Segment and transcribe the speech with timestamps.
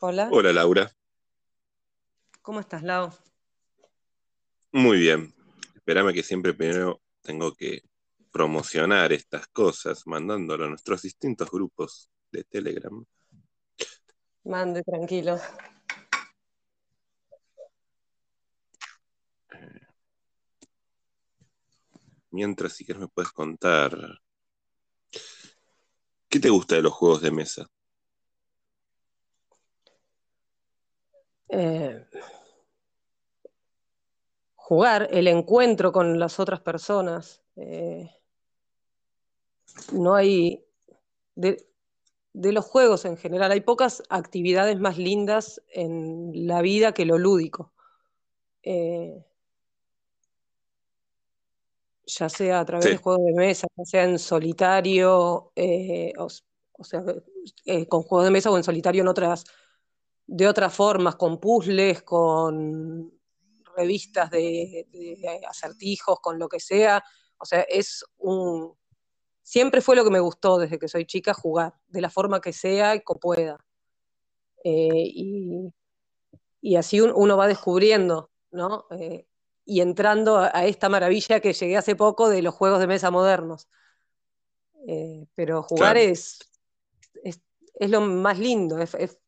[0.00, 0.28] Hola.
[0.30, 0.92] Hola Laura,
[2.42, 3.10] ¿Cómo estás, Lau?
[4.72, 5.34] muy bien.
[5.74, 7.80] Espérame que siempre primero tengo que
[8.30, 13.04] promocionar estas cosas mandándolo a nuestros distintos grupos de Telegram.
[14.44, 15.40] Mande, tranquilo.
[22.30, 24.20] Mientras, si quieres, me puedes contar
[26.28, 27.66] qué te gusta de los juegos de mesa.
[31.48, 32.04] Eh,
[34.54, 37.42] jugar, el encuentro con las otras personas.
[37.56, 38.10] eh,
[39.92, 40.64] no hay,
[41.34, 41.66] de,
[42.32, 47.18] de los juegos en general, hay pocas actividades más lindas en la vida que lo
[47.18, 47.72] lúdico.
[48.62, 49.24] Eh,
[52.06, 56.28] ya sea a través de juegos de mesa, ya sea en solitario, eh, o,
[56.72, 57.04] o sea,
[57.64, 59.44] eh, con juegos de mesa o en solitario en otras,
[60.26, 63.12] de otras formas, con puzzles, con
[63.76, 67.02] revistas de, de acertijos, con lo que sea.
[67.38, 68.74] O sea, es un...
[69.42, 72.52] Siempre fue lo que me gustó desde que soy chica, jugar, de la forma que
[72.52, 73.64] sea y que pueda.
[74.64, 75.72] Eh, y,
[76.60, 78.86] y así un- uno va descubriendo, ¿no?
[78.90, 79.28] Eh,
[79.64, 83.12] y entrando a, a esta maravilla que llegué hace poco de los juegos de mesa
[83.12, 83.68] modernos.
[84.88, 86.38] Eh, pero jugar claro, es,
[87.22, 87.40] es,
[87.74, 89.18] es lo más lindo, es, es,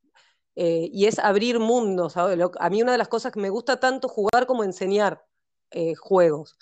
[0.60, 2.16] eh, y es abrir mundos.
[2.16, 5.24] a mí una de las cosas que me gusta tanto jugar como enseñar
[5.70, 6.58] eh, juegos.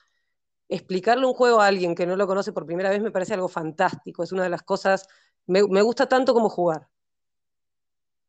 [0.69, 3.49] Explicarle un juego a alguien que no lo conoce por primera vez me parece algo
[3.49, 4.23] fantástico.
[4.23, 5.09] Es una de las cosas,
[5.47, 6.89] me, me gusta tanto como jugar.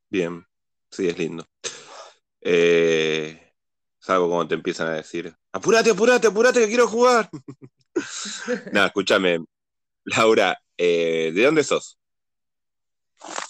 [0.08, 0.44] bien.
[0.90, 1.44] Sí, es lindo.
[2.40, 3.52] Eh,
[3.98, 7.28] salvo cuando te empiezan a decir, apúrate, apúrate, apúrate, que quiero jugar.
[8.72, 9.44] Nada, escúchame,
[10.04, 11.98] Laura, eh, ¿de dónde sos?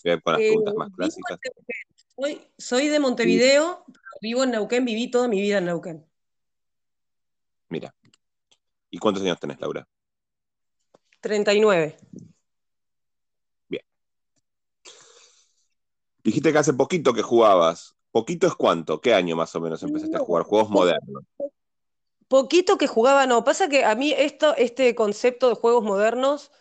[0.03, 1.39] Voy a ir con las Eh, preguntas más clásicas.
[2.19, 3.01] Soy, soy de Sí.
[3.01, 3.85] Montevideo,
[4.21, 6.07] vivo en Neuquén, viví toda mi vida en Neuquén.
[7.69, 7.95] Mira,
[8.91, 9.87] ¿y cuántos años tenés, Laura?
[11.21, 11.97] 39.
[13.69, 13.83] Bien.
[16.25, 17.95] Dijiste que hace poquito que jugabas.
[18.11, 19.01] ¿Poquito es cuánto?
[19.01, 21.25] ¿Qué año más o menos empezaste a jugar juegos modernos?
[22.29, 23.45] poquito que jugaba, no.
[23.45, 26.53] Pasa que a mí esto, este concepto de juegos modernos,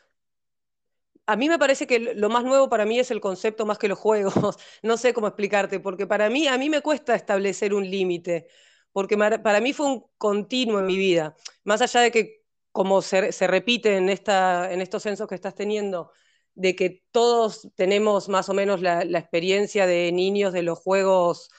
[1.27, 3.89] a mí me parece que lo más nuevo para mí es el concepto más que
[3.89, 4.33] los juegos.
[4.81, 8.47] No sé cómo explicarte, porque para mí, a mí me cuesta establecer un límite,
[8.93, 11.35] porque para mí fue un continuo en mi vida.
[11.65, 15.53] Más allá de que, como se, se repite en esta, en estos censos que estás
[15.53, 16.11] teniendo,
[16.55, 21.49] de que todos tenemos más o menos la, experiencia de niños de los juegos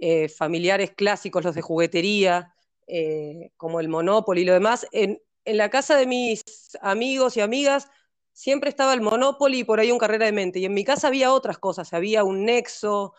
[0.00, 2.54] eh, familiares clásicos, los de juguetería,
[2.88, 4.86] eh, como el Monopoly y lo demás.
[4.90, 6.42] En la casa de mis
[6.80, 7.88] amigos y amigas
[8.32, 10.58] siempre estaba el Monopoly y por ahí un carrera de mente.
[10.58, 13.14] Y en mi casa había otras cosas, había un Nexo,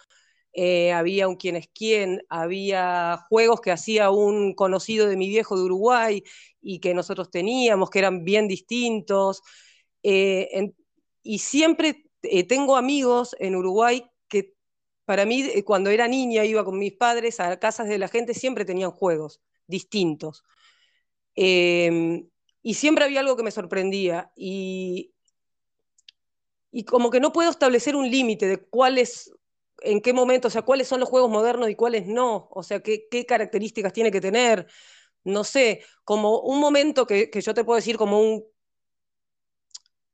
[0.54, 5.58] eh, había un quién es quién, había juegos que hacía un conocido de mi viejo
[5.58, 6.24] de Uruguay
[6.62, 9.42] y que nosotros teníamos, que eran bien distintos.
[10.04, 10.74] Eh,
[11.24, 14.54] y siempre eh, tengo amigos en Uruguay que
[15.06, 18.66] para mí, cuando era niña, iba con mis padres a casas de la gente, siempre
[18.66, 20.44] tenían juegos distintos.
[21.36, 22.26] Eh,
[22.64, 24.32] y siempre había algo que me sorprendía.
[24.36, 25.14] Y,
[26.72, 29.32] y como que no puedo establecer un límite de cuáles,
[29.82, 32.80] en qué momento, o sea, cuáles son los juegos modernos y cuáles no, o sea,
[32.82, 34.66] qué, qué características tiene que tener,
[35.26, 38.46] no sé, como un momento que, que yo te puedo decir como un,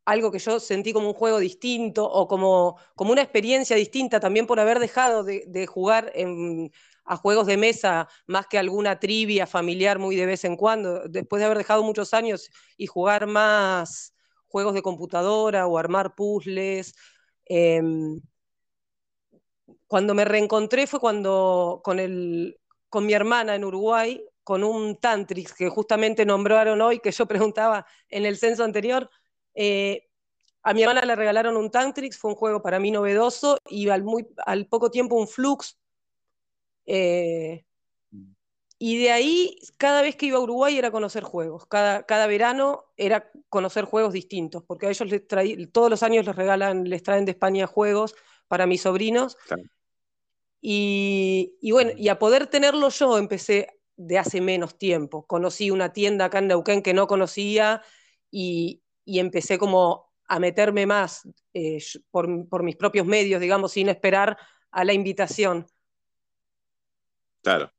[0.06, 4.48] algo que yo sentí como un juego distinto o como, como una experiencia distinta también
[4.48, 6.72] por haber dejado de, de jugar en,
[7.10, 11.40] a juegos de mesa más que alguna trivia familiar muy de vez en cuando, después
[11.40, 14.14] de haber dejado muchos años y jugar más
[14.48, 16.94] juegos de computadora o armar puzzles.
[17.50, 17.82] Eh,
[19.88, 22.60] cuando me reencontré fue cuando con, el,
[22.90, 27.88] con mi hermana en Uruguay, con un Tantrix que justamente nombraron hoy, que yo preguntaba
[28.08, 29.10] en el censo anterior.
[29.56, 30.08] Eh,
[30.62, 34.68] a mi hermana le regalaron un Tantrix, fue un juego para mí novedoso, y al
[34.68, 35.80] poco tiempo un Flux.
[36.92, 37.66] Eh,
[38.80, 41.68] y de ahí, cada vez que iba a Uruguay era conocer juegos.
[41.68, 46.26] Cada, cada verano era conocer juegos distintos, porque a ellos les traí, todos los años
[46.26, 48.16] les regalan, les traen de España juegos
[48.48, 49.36] para mis sobrinos.
[49.48, 49.64] Claro.
[50.62, 55.28] Y, y bueno, y a poder tenerlo yo empecé de hace menos tiempo.
[55.28, 57.82] Conocí una tienda acá en Neuquén que no conocía
[58.32, 63.90] y, y empecé como a meterme más eh, por, por, mis propios medios, digamos, sin
[63.90, 64.38] esperar
[64.72, 65.68] a la invitación.
[67.42, 67.72] Claro,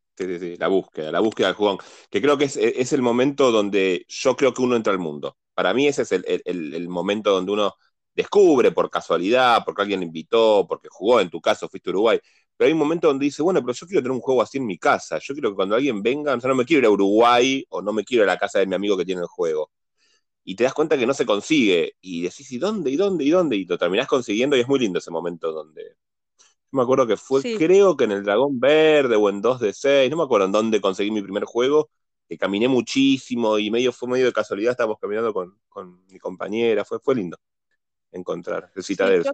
[0.59, 1.79] la búsqueda, la búsqueda del jugón,
[2.11, 5.37] que creo que es, es, el momento donde yo creo que uno entra al mundo.
[5.55, 7.75] Para mí ese es el, el, el momento donde uno
[8.15, 12.21] descubre por casualidad, porque alguien invitó, porque jugó, en tu caso fuiste a Uruguay,
[12.57, 14.67] pero hay un momento donde dice, bueno, pero yo quiero tener un juego así en
[14.67, 16.91] mi casa, yo quiero que cuando alguien venga, o sea, no me quiero ir a
[16.91, 19.29] Uruguay o no me quiero ir a la casa de mi amigo que tiene el
[19.29, 19.71] juego.
[20.45, 23.31] Y te das cuenta que no se consigue, y decís, ¿y dónde, y dónde, y
[23.31, 23.57] dónde?
[23.57, 25.97] Y lo terminás consiguiendo, y es muy lindo ese momento donde...
[26.73, 30.11] Me acuerdo que fue, creo que en el Dragón Verde o en 2 de 6,
[30.11, 31.91] no me acuerdo en dónde conseguí mi primer juego,
[32.29, 36.85] que caminé muchísimo y medio fue medio de casualidad, estábamos caminando con, con mi compañera,
[36.85, 37.37] fue, fue lindo
[38.13, 39.25] encontrar el Citadel.
[39.25, 39.33] yo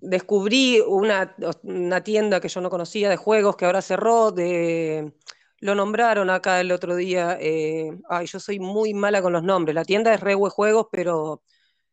[0.00, 5.12] descubrí, una, una, tienda que yo no conocía de juegos que ahora cerró, de,
[5.60, 9.74] lo nombraron acá el otro día, eh, ay, yo soy muy mala con los nombres,
[9.74, 11.42] la tienda es Rewe Juegos, pero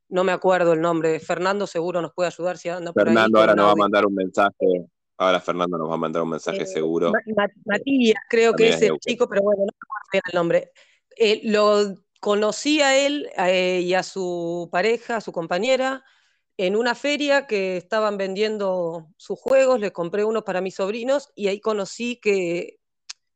[0.10, 3.14] no me acuerdo el nombre, Fernando seguro nos puede ayudar si anda por ahí.
[3.14, 4.86] Fernando ahora nos va a mandar un mensaje,
[5.18, 7.12] ahora Fernando nos va a mandar un mensaje eh, seguro.
[7.66, 10.72] Matías creo que es el chico, pero bueno, no me acuerdo bien el nombre.
[11.18, 13.30] Eh, lo conocí a él
[13.82, 16.04] y a su pareja, a su compañera,
[16.58, 21.48] en una feria que estaban vendiendo sus juegos, les compré unos para mis sobrinos y
[21.48, 22.80] ahí conocí que,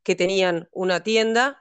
[0.03, 1.59] que tenían una tienda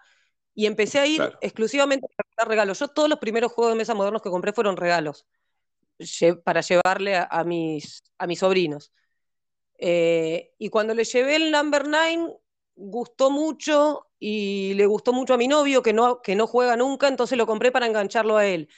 [0.58, 2.81] y empecé a ir exclusivamente a regalos.
[2.81, 5.25] Yo todos los primeros juegos de mesa modernos que compré fueron regalos
[6.43, 8.93] para llevarle a, mis, a mis sobrinos.
[9.78, 12.32] Eh, y cuando le llevé el Number Nine,
[12.75, 17.06] gustó mucho y le gustó mucho a mi novio, que no, que no juega nunca,
[17.06, 18.69] entonces lo compré para engancharlo a él.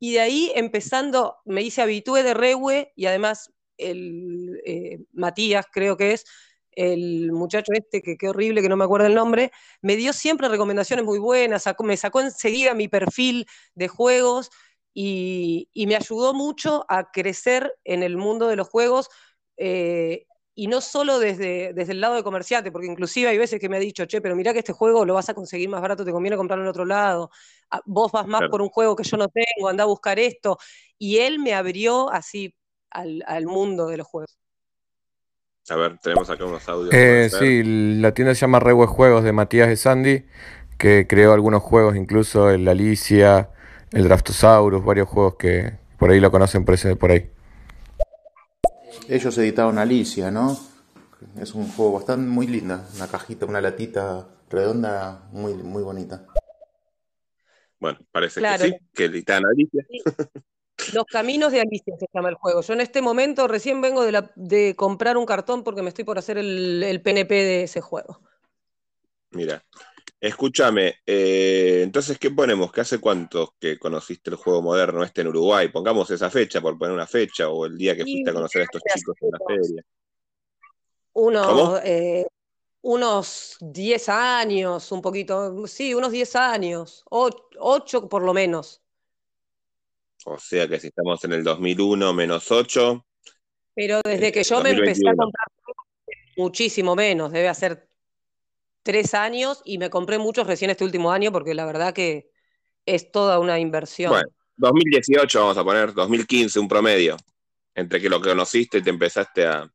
[0.00, 5.96] Y de ahí, empezando, me hice habitué de Rewe y además el eh, Matías, creo
[5.96, 6.24] que es,
[6.72, 9.50] el muchacho este, que qué horrible, que no me acuerdo el nombre,
[9.82, 14.50] me dio siempre recomendaciones muy buenas, me sacó enseguida mi perfil de juegos
[14.94, 19.08] y, me ayudó mucho a crecer en el mundo de los juegos.
[19.56, 23.68] Eh, y no solo desde, desde el lado de comerciante, porque inclusive hay veces que
[23.70, 26.04] me ha dicho, che, pero mira que este juego lo vas a conseguir más barato,
[26.04, 27.30] te conviene comprarlo en otro lado,
[27.70, 30.58] ah, vos vas más por un juego que yo no tengo, anda a buscar esto.
[30.98, 32.54] Y él me abrió así
[32.90, 34.36] al, mundo de los juegos.
[35.70, 36.92] A ver, tenemos acá unos audios.
[36.92, 37.62] Eh, sí,
[38.00, 40.24] la tienda se llama Rewe Juegos de Matías de Sandy,
[40.76, 43.50] que creó algunos juegos, incluso el Alicia,
[43.92, 47.30] el Draftosaurus, varios juegos que por ahí lo conocen por, ese, por ahí.
[49.08, 50.58] Ellos editaron Alicia, ¿no?
[51.40, 56.26] Es un juego bastante muy linda, una cajita, una latita redonda muy, muy bonita.
[57.78, 59.86] Bueno, parece que sí, que editan Alicia.
[60.92, 62.62] Los caminos de Alicia se llama el juego.
[62.62, 66.38] Yo en este momento recién vengo de, comprar un cartón porque me estoy por hacer
[66.38, 68.20] el, el PNP de ese juego.
[69.30, 69.62] Mira,
[70.20, 72.70] Escúchame, eh, entonces, ¿qué ponemos?
[72.70, 75.68] ¿Qué hace cuánto que conociste el juego moderno este en Uruguay?
[75.68, 78.64] Pongamos esa fecha, por poner una fecha, o el día que fuiste a conocer a
[78.64, 79.82] estos chicos en la feria.
[81.14, 82.26] Unos, eh,
[82.82, 88.82] unos 10 años, un poquito, sí, unos 10 años, 8 por lo menos.
[90.26, 93.06] O sea que si estamos en el 2001 menos 8.
[93.74, 95.46] Pero desde que yo me empecé a comprar
[96.36, 97.88] muchísimo menos, debe hacer
[98.82, 102.30] tres años y me compré muchos recién este último año porque la verdad que
[102.86, 104.10] es toda una inversión.
[104.10, 107.16] Bueno, 2018 vamos a poner, 2015 un promedio,
[107.74, 109.70] entre que lo conociste y te empezaste a,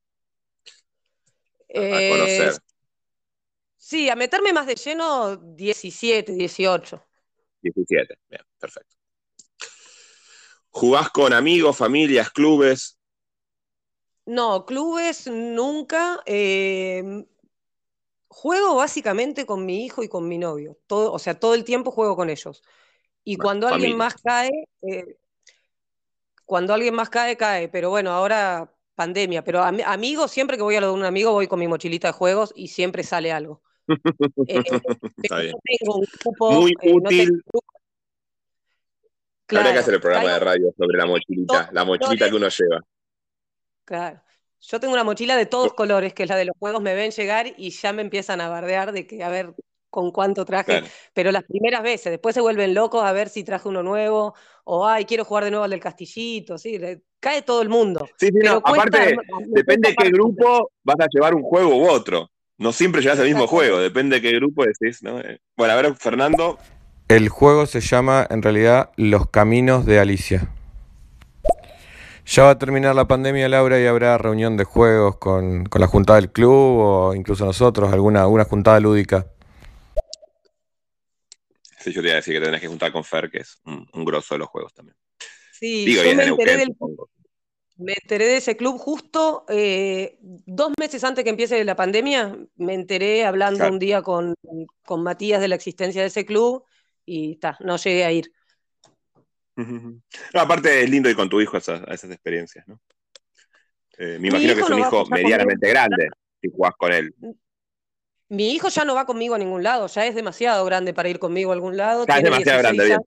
[1.69, 2.53] eh, conocer.
[3.77, 7.03] Sí, a meterme más de lleno 17, 18.
[7.62, 8.95] 17, bien, perfecto.
[10.75, 13.00] ¿Jugás con amigos, familias, clubes?
[14.25, 16.20] No, clubes nunca.
[16.25, 17.25] Eh,
[18.27, 20.77] Juego básicamente con mi hijo y con mi novio.
[20.86, 22.62] Todo, o sea, todo el tiempo juego con ellos.
[23.24, 24.51] Y cuando alguien más cae,
[24.82, 25.15] eh,
[26.44, 27.70] cuando alguien más cae, cae.
[27.70, 29.46] Pero bueno, ahora pandemia.
[29.46, 32.13] Pero amigos, siempre que voy a lo de un amigo, voy con mi mochilita de
[32.13, 33.62] juegos y siempre sale algo.
[34.48, 34.62] Eh,
[36.39, 37.29] Muy eh,
[39.45, 39.57] útil.
[39.57, 42.81] Habría que hacer el programa de radio sobre la mochilita, la mochilita que uno lleva.
[43.85, 44.21] Claro.
[44.61, 47.11] Yo tengo una mochila de todos colores, que es la de los juegos, me ven
[47.11, 49.53] llegar y ya me empiezan a bardear de que a ver
[49.91, 50.83] con cuánto traje,
[51.13, 54.33] pero las primeras veces, después se vuelven locos a ver si traje uno nuevo,
[54.65, 56.77] o ay, quiero jugar de nuevo al del castillito, sí,
[57.21, 58.05] cae todo el mundo.
[58.17, 59.15] Sí, sí, no, aparte,
[59.47, 62.29] depende de qué grupo vas a llevar un juego u otro.
[62.57, 65.21] No siempre llevas el mismo juego, depende de qué grupo decís, ¿no?
[65.55, 66.57] Bueno, a ver, Fernando.
[67.07, 70.50] El juego se llama en realidad Los Caminos de Alicia.
[72.25, 76.19] Ya va a terminar la pandemia, Laura, y habrá reunión de juegos con, la juntada
[76.19, 79.27] del club o incluso nosotros, alguna, alguna juntada lúdica.
[81.79, 84.03] Sí, yo te iba a decir que tenés que juntar con Fer, que es un,
[84.03, 84.97] grosso de los juegos también.
[85.51, 86.75] Sí, yo me enteré, del,
[87.77, 92.35] me enteré, de ese club justo eh, dos meses antes que empiece la pandemia.
[92.55, 94.33] Me enteré hablando un día con,
[94.83, 96.65] con Matías de la existencia de ese club
[97.05, 98.31] y está, no llegué a ir.
[99.55, 100.01] No,
[100.33, 102.79] aparte es lindo ir con tu hijo a esas, experiencias, ¿no?
[103.97, 106.09] Eh, me imagino que es un hijo medianamente grande
[106.41, 107.15] si jugás con él.
[108.27, 111.19] Mi hijo ya no va conmigo a ningún lado, ya es demasiado grande para ir
[111.19, 112.05] conmigo a algún lado.
[112.05, 113.00] Ya es demasiado grande, bien.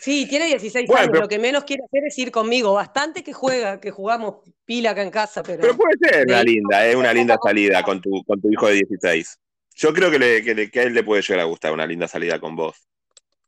[0.00, 2.72] Sí, tiene 16 años, lo que menos quiere hacer es ir conmigo.
[2.72, 5.60] Bastante que juega, que jugamos pila acá en casa, pero...
[5.60, 8.74] Pero puede ser una linda, es una linda salida con tu, con tu hijo de
[8.76, 9.38] 16.
[9.80, 12.38] Yo creo que, le, que, a él le puede llegar a gustar una linda salida
[12.38, 12.86] con vos.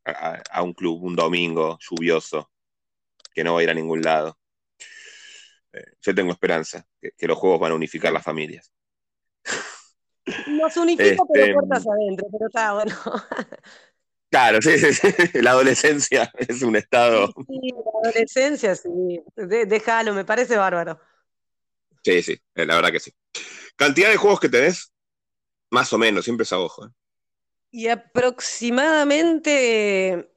[0.05, 2.51] A, un club, un domingo lluvioso,
[3.35, 4.39] que no va a ir a ningún lado.
[5.75, 8.73] Eh, yo tengo esperanza, que, los juegos van a unificar las familias.
[10.47, 12.97] Nos unifica, pero este, puertas adentro, pero está bueno.
[14.31, 15.09] Claro, sí, sí,
[15.43, 17.27] la adolescencia es un estado.
[17.47, 19.23] Sí, la adolescencia, sí.
[19.37, 20.99] déjalo, me parece bárbaro.
[22.03, 23.13] Sí, sí, eh, la verdad que sí.
[23.77, 24.92] ¿Cantidad de juegos que tenés?
[25.73, 26.87] Más o menos, siempre es a ojo.
[26.87, 26.91] ¿eh?
[27.71, 30.33] Y aproximadamente,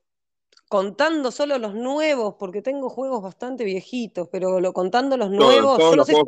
[0.68, 5.78] contando solo los nuevos, porque tengo juegos bastante viejitos, pero lo, contando los nuevos.
[5.96, 6.24] Los Yo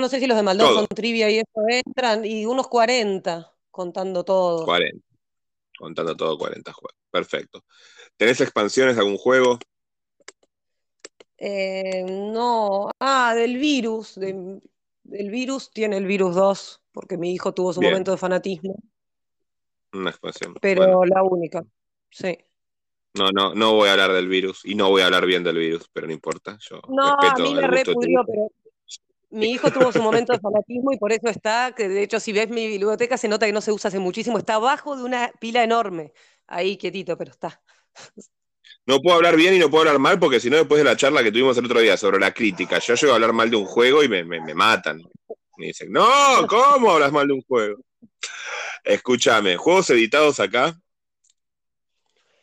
[0.00, 4.24] no sé si los de Maldón con trivia y eso entran, y unos 40, contando
[4.24, 4.64] todo.
[4.64, 5.10] 40
[5.80, 6.96] contando todo 40 juegos.
[7.10, 7.64] Perfecto.
[8.16, 9.58] ¿Tenés expansiones de algún juego?
[11.38, 12.90] Eh, no.
[13.00, 14.16] Ah, del virus.
[14.16, 18.76] del virus tiene el virus 2, porque mi hijo tuvo su momento de fanatismo.
[19.92, 20.54] Una expansión.
[20.60, 21.64] Pero la única,
[22.10, 22.38] sí.
[23.14, 25.58] No, no, no voy a hablar del virus y no voy a hablar bien del
[25.58, 26.56] virus, pero no importa.
[26.60, 28.48] Yo no, a mí me repudió, pero
[29.30, 32.32] mi hijo tuvo su momento de fanatismo y por eso está, que de hecho si
[32.32, 35.30] ves mi biblioteca se nota que no se usa hace muchísimo, está abajo de una
[35.40, 36.12] pila enorme,
[36.46, 37.60] ahí quietito, pero está.
[38.86, 40.96] No puedo hablar bien y no puedo hablar mal porque si no después de la
[40.96, 43.56] charla que tuvimos el otro día sobre la crítica, yo llego a hablar mal de
[43.56, 45.02] un juego y me, matan.
[45.60, 46.08] Me dicen, no,
[46.48, 47.82] ¿cómo hablas mal de un juego?
[48.82, 50.74] Escúchame, juegos editados acá,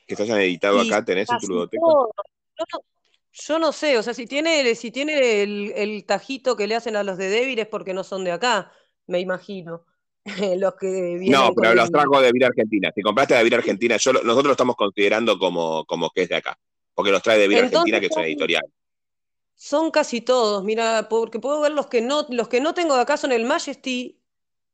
[0.05, 1.81] que se hayan editado acá, ¿tenés en tu biblioteca?
[3.31, 7.01] Yo no sé, o sea, si tiene, si tiene el, tajito que le hacen a
[7.01, 8.71] los de débiles es porque no son de acá,
[9.07, 9.83] me imagino.
[10.59, 12.91] los que no, pero los trajo de Vida Argentina.
[12.93, 16.36] Si compraste de Vida Argentina, yo, nosotros lo estamos considerando como, como que es de
[16.36, 16.55] acá,
[16.93, 18.63] porque los trae de Vida Argentina, que es una editorial.
[19.60, 23.02] Son casi todos, mira, porque puedo ver los que no, los que no tengo de
[23.02, 24.22] acá son el Majesty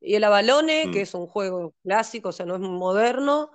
[0.02, 1.04] y el Avalone, que mm.
[1.04, 3.52] es un juego clásico, o sea, no es moderno,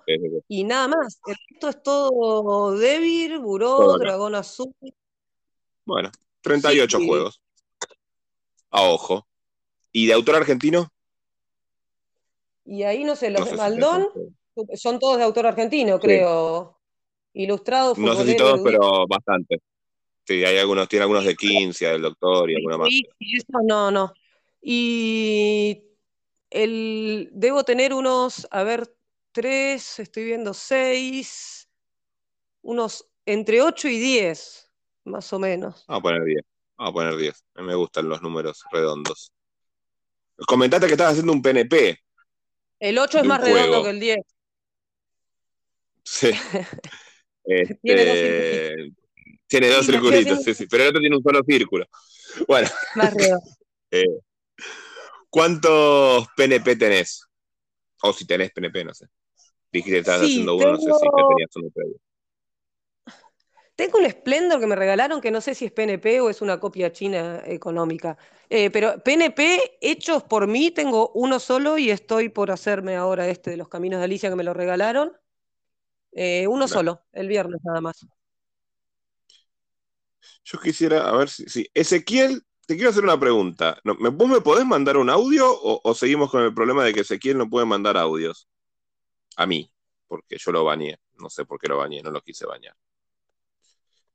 [0.49, 1.21] y nada más.
[1.27, 4.75] El resto es todo Devir, Buró, Dragón Azul.
[5.85, 7.43] Bueno, 38 juegos.
[8.71, 9.27] A ojo.
[9.93, 10.91] ¿Y de autor argentino?
[12.65, 14.09] Y ahí no sé, los de Maldón
[14.75, 16.79] son todos de autor argentino, creo.
[17.35, 17.99] Ilustrados.
[17.99, 19.61] No sé si todos, pero bastante.
[20.29, 22.89] Sí, hay algunos, tiene algunos de 15, del doctor y algunos más.
[22.91, 24.13] Sí, eso no, no.
[24.61, 25.85] Y
[26.51, 28.95] el, debo tener unos, a ver,
[29.33, 31.67] tres, estoy viendo seis,
[32.61, 34.71] unos entre ocho y diez,
[35.05, 35.87] más o menos.
[35.89, 36.43] Vamos a poner diez,
[36.77, 37.43] vamos a poner diez.
[37.55, 39.33] A mí me gustan los números redondos.
[40.47, 41.99] Comentate que estás haciendo un PNP.
[42.81, 44.19] El 8 es más redondo que el 10.
[46.05, 46.31] Sí.
[47.51, 48.93] Este,
[49.49, 51.87] tiene dos, circulitos, sí, sí, pero el otro tiene un solo círculo.
[52.47, 52.69] Bueno.
[52.95, 53.15] Más
[53.91, 54.05] eh,
[55.31, 57.27] ¿Cuántos PNP tenés?
[58.03, 59.07] O si tenés PNP, no sé.
[59.73, 61.97] Dijiste que estabas haciendo uno, no sé si tenías uno previo.
[63.75, 66.59] Tengo un Splendor que me regalaron, que no sé si es PNP o es una
[66.59, 68.19] copia china económica.
[68.51, 73.51] Eh, pero PNP hechos por mí, tengo uno solo y estoy por hacerme ahora este
[73.51, 75.13] de los Caminos de Alicia que me lo regalaron.
[76.11, 78.05] Eh, uno solo, el viernes nada más.
[80.45, 83.81] Yo quisiera, a ver si, si Ezequiel te quiero hacer una pregunta.
[83.83, 87.49] ¿Vos me podés mandar un audio o, seguimos con el problema de que Ezequiel no
[87.49, 88.47] puede mandar audios?
[89.37, 89.73] A mí,
[90.07, 91.01] porque yo lo bañé.
[91.15, 92.77] No sé por qué lo bañé, no lo quise bañar.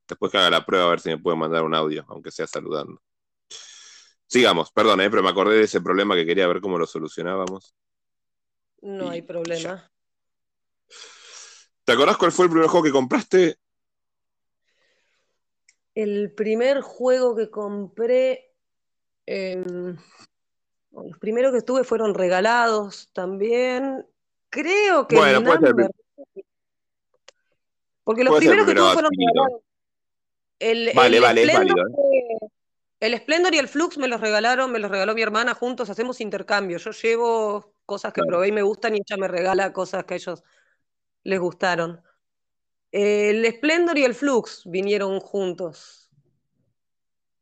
[0.06, 2.46] Después que haga la prueba a ver si me puede mandar un audio, aunque sea
[2.46, 3.02] saludando.
[4.28, 7.74] Sigamos, perdón, eh, pero me acordé de ese problema que quería ver cómo lo solucionábamos.
[8.82, 9.90] No hay problema.
[11.84, 13.58] ¿Te acordás cuál fue el primer juego que compraste
[15.94, 18.52] el primer juego que compré,
[19.26, 19.96] em,
[20.92, 24.06] los primeros que tuve fueron regalados también.
[24.50, 25.42] Creo que bueno.
[28.04, 29.62] Porque los primeros que tuve fueron regalados.
[30.58, 31.86] El, vale, vale, es válido.
[31.86, 32.48] ¿eh?
[33.00, 36.20] El Splendor y el Flux me los regalaron, me los regaló mi hermana juntos, hacemos
[36.20, 36.78] intercambio.
[36.78, 40.16] Yo llevo cosas que probé y me gustan y ella me regala cosas que a
[40.16, 40.42] ellos
[41.22, 42.02] les gustaron.
[42.96, 46.08] El Splendor y el Flux vinieron juntos.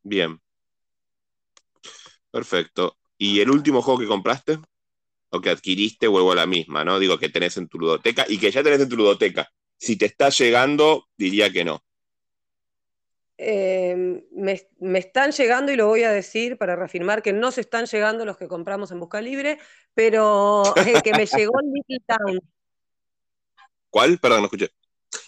[0.03, 0.41] Bien.
[2.31, 2.97] Perfecto.
[3.19, 4.59] ¿Y el último juego que compraste?
[5.29, 6.99] O que adquiriste, vuelvo a la misma, ¿no?
[6.99, 9.47] Digo que tenés en tu ludoteca y que ya tenés en tu ludoteca.
[9.77, 11.85] Si te está llegando, diría que no.
[13.37, 17.61] Eh, me, me están llegando, y lo voy a decir para reafirmar que no se
[17.61, 19.59] están llegando los que compramos en Busca Libre,
[19.93, 22.41] pero el que me llegó en Little Town.
[23.91, 24.19] ¿Cuál?
[24.19, 24.71] Perdón, no escuché.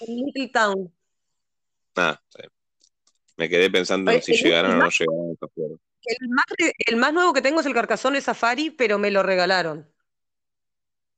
[0.00, 0.92] En Little Town.
[1.96, 2.50] Ah, bien.
[3.36, 5.80] Me quedé pensando en si el llegaron o no llegaron estos juegos.
[6.04, 6.44] El más,
[6.86, 9.88] el más nuevo que tengo es el Carcassonne Safari, pero me lo regalaron.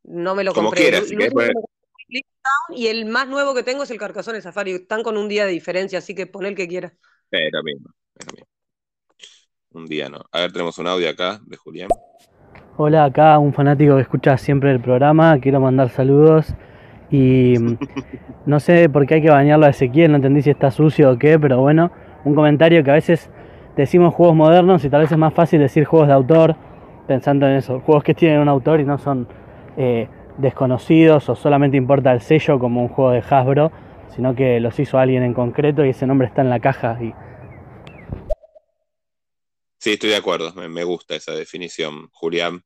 [0.04, 0.84] No me lo Como compré.
[0.84, 4.72] quieras, si poner- Town, y el más nuevo que tengo es el Carcassonne Safari.
[4.72, 6.92] Están con un día de diferencia, así que pon el que quieras.
[7.32, 8.46] Eh, lo mismo, es lo mismo.
[9.70, 10.24] Un día no.
[10.30, 11.88] A ver, tenemos un audio acá de Julián.
[12.76, 16.46] Hola, acá un fanático que escucha siempre el programa, quiero mandar saludos
[17.10, 17.54] y
[18.46, 21.18] no sé por qué hay que bañarlo a Ezequiel, no entendí si está sucio o
[21.18, 21.90] qué, pero bueno,
[22.24, 23.30] un comentario que a veces
[23.76, 26.56] decimos juegos modernos y tal vez es más fácil decir juegos de autor,
[27.06, 29.28] pensando en eso, juegos que tienen un autor y no son
[29.76, 30.08] eh,
[30.38, 33.70] desconocidos o solamente importa el sello como un juego de Hasbro,
[34.14, 37.12] sino que los hizo alguien en concreto y ese nombre está en la caja y
[39.78, 40.52] Sí, estoy de acuerdo.
[40.68, 42.64] Me gusta esa definición, Julián.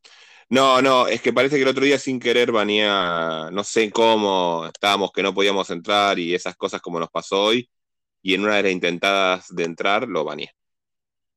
[0.51, 4.67] No, no, es que parece que el otro día sin querer venía, no sé cómo,
[4.67, 7.71] estábamos que no podíamos entrar y esas cosas como nos pasó hoy,
[8.23, 10.51] y en una de las intentadas de entrar lo baneé.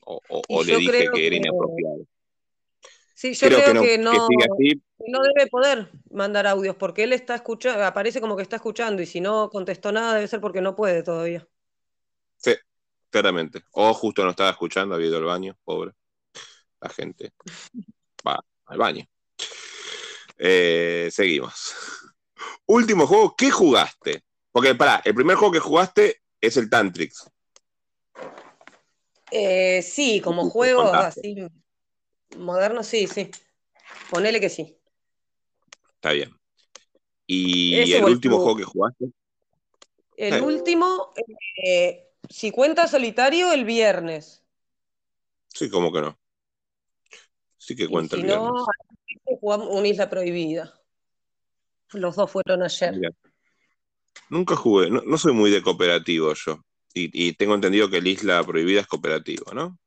[0.01, 2.05] O, o- Y o le dije que era que- inapropiado.
[3.13, 5.89] Sí, yo Creo creo que no, que que no, siga así, que no debe poder
[6.11, 9.91] mandar audios porque él está escuchando, aparece como que está escuchando y si no contestó
[9.91, 11.47] nada debe ser porque no puede todavía.
[12.37, 12.53] sí,
[13.09, 13.63] claramente.
[13.71, 15.93] O justo no estaba escuchando, había ido al baño, pobre.
[16.81, 17.33] La gente
[18.27, 19.05] va al baño.
[20.37, 21.73] Eh, seguimos.
[22.65, 24.23] Último juego, ¿qué jugaste?
[24.51, 27.29] Porque, pará, el primer juego que jugaste es el Tantrix.
[29.31, 31.21] Eh, sí, como contaste.
[31.21, 31.47] así
[32.37, 33.29] modernos, sí, sí.
[34.09, 34.77] Ponele que sí.
[35.95, 36.31] Está bien.
[37.25, 39.05] Y Ese el último juego que jugaste,
[40.17, 40.39] El Sí.
[40.41, 41.13] último,
[41.65, 44.43] eh, si cuenta solitario, el viernes.
[45.47, 46.19] sí, como que no.
[47.65, 48.51] Sí que Y cuenta si el viernes.
[48.51, 48.65] no,
[49.39, 50.73] jugamos una isla prohibida.
[51.93, 52.91] Los dos fueron ayer.
[52.93, 53.09] Mira.
[54.29, 56.59] Nunca jugué, no, no soy muy de cooperativo yo.
[56.93, 59.79] Y, y tengo entendido que el Isla Prohibida es cooperativo, ¿no?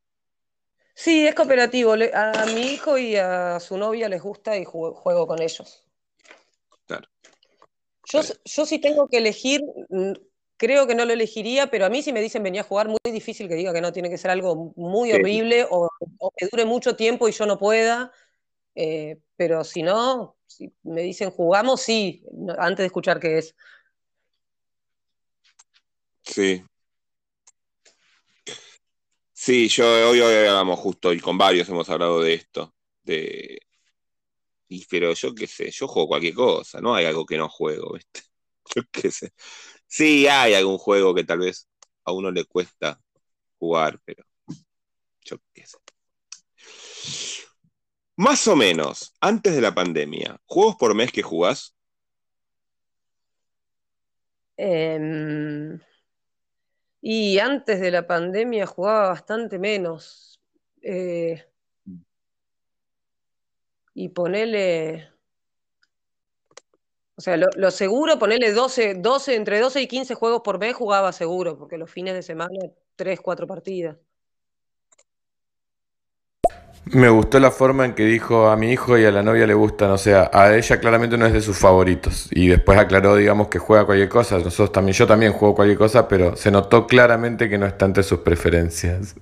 [0.94, 1.92] Sí, es cooperativo.
[1.92, 5.84] A mi hijo y a su novia les gusta y ju- juego con ellos.
[6.86, 7.08] Claro.
[8.06, 9.60] Yo, yo si tengo que elegir,
[9.90, 10.12] mm,
[10.56, 12.98] creo que no lo elegiría, pero a mí si me dicen venía a jugar, muy
[13.04, 15.16] difícil que diga que no, tiene que ser algo muy Sí.
[15.16, 15.88] horrible o,
[16.18, 18.12] o que dure mucho tiempo y yo no pueda.
[18.74, 22.24] Eh, pero si no, si me dicen jugamos, sí,
[22.58, 23.54] antes de escuchar qué es.
[26.22, 26.62] Sí.
[29.32, 32.74] Sí, yo hoy, hoy hablamos justo y con varios hemos hablado de esto.
[33.02, 33.60] De...
[34.68, 37.92] Y, pero yo qué sé, yo juego cualquier cosa, no hay algo que no juego,
[37.94, 38.22] ¿viste?
[38.74, 39.32] Yo qué sé.
[39.86, 41.68] Sí, hay algún juego que tal vez
[42.04, 43.00] a uno le cuesta
[43.58, 44.24] jugar, pero
[45.24, 45.78] yo qué sé.
[48.16, 51.74] Más o menos, antes de la pandemia, ¿juegos por mes que jugás?
[54.56, 55.78] Em,
[57.02, 60.40] y antes de la pandemia jugaba bastante menos.
[60.82, 61.44] Eh,
[63.94, 65.15] y ponele.
[67.16, 70.74] O sea, lo, lo seguro, ponele 12, 12, entre 12 y 15 juegos por mes
[70.74, 72.58] jugaba seguro, porque los fines de semana,
[72.96, 73.96] 3, 4 partidas.
[76.92, 79.54] Me gustó la forma en que dijo a mi hijo y a la novia le
[79.54, 82.28] gustan, o sea, a ella claramente no es de sus favoritos.
[82.30, 84.38] Y después aclaró, digamos, que juega cualquier cosa.
[84.38, 88.04] Nosotros también, yo también juego cualquier cosa, pero se notó claramente que no está entre
[88.04, 89.16] sus preferencias.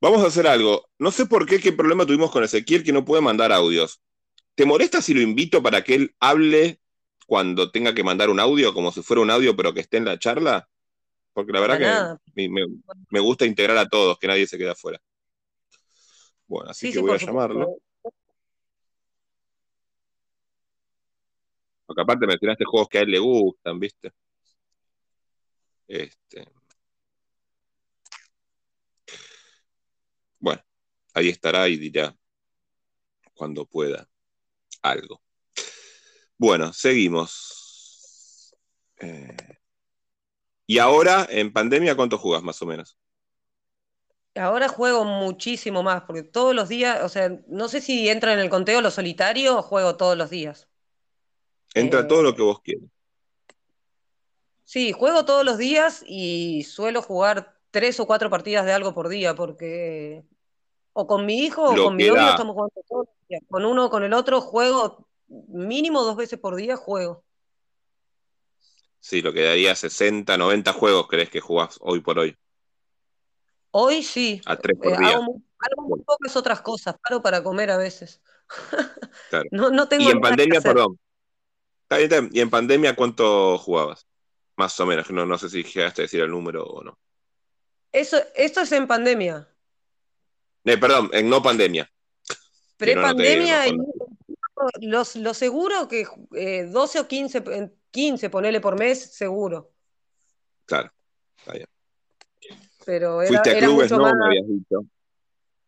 [0.00, 0.84] Vamos a hacer algo.
[0.98, 4.00] No sé por qué, qué problema tuvimos con Ezequiel que no puede mandar audios.
[4.54, 6.80] ¿Te molesta si lo invito para que él hable
[7.26, 10.04] cuando tenga que mandar un audio, como si fuera un audio, pero que esté en
[10.04, 10.68] la charla?
[11.32, 12.76] Porque la verdad Para que me, me-
[13.10, 15.00] me gusta integrar a todos, que nadie se quede afuera.
[16.46, 17.76] Bueno, así Sí, que sí, voy a llamarlo.
[21.86, 24.12] Porque aparte mencionaste juegos que a él le gustan, ¿viste?
[25.88, 26.46] Este.
[30.38, 30.62] Bueno,
[31.14, 32.14] ahí estará y dirá
[33.34, 34.08] cuando pueda
[34.84, 35.22] algo.
[36.38, 38.54] Bueno, seguimos.
[39.00, 39.36] Eh,
[40.66, 42.98] y ahora, en pandemia, ¿cuánto jugás más o menos?
[44.36, 48.38] Ahora juego muchísimo más, porque todos los días, o sea, no sé si entra en
[48.40, 50.68] el conteo lo solitario o juego todos los días.
[51.74, 52.90] Entra Eh, todo lo que vos quieras.
[54.64, 59.08] Sí, juego todos los días y suelo jugar tres o cuatro partidas de algo por
[59.08, 60.24] día, porque
[60.94, 62.30] o con mi hijo o con mi novio da.
[62.30, 63.42] estamos jugando todos los días.
[63.48, 67.22] Con uno o con el otro juego mínimo dos veces por día juego.
[69.00, 72.36] Sí, lo que daría 60, 90 juegos crees que jugás hoy por hoy.
[73.72, 74.40] Hoy sí.
[74.46, 75.08] A tres por Eh, día.
[75.08, 76.94] hago, mu- hago muy pocas otras cosas.
[77.02, 78.22] Paro para comer a veces.
[79.30, 79.44] Claro.
[79.50, 80.98] No, no tengo Y en pandemia, perdón.
[82.32, 84.06] Y en pandemia, ¿cuánto jugabas?
[84.56, 86.98] Más o menos, no, no sé si llegaste a decir el número o no.
[87.92, 89.48] Eso, esto es en pandemia.
[90.64, 91.90] Eh, perdón, en no pandemia.
[92.76, 93.84] Pre-pandemia, no,
[94.80, 99.70] los, lo seguro que eh, 12 o 15, en 15, ponele por mes, seguro.
[100.64, 100.90] Claro,
[101.38, 101.66] está bien.
[102.86, 104.14] Pero era, Fuiste a era clubes, mucho no, más.
[104.16, 104.84] me habías dicho.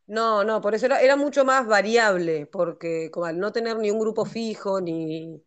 [0.08, 3.90] No, no, por eso era, era mucho más variable, porque como al no tener ni
[3.90, 5.42] un grupo fijo, ni,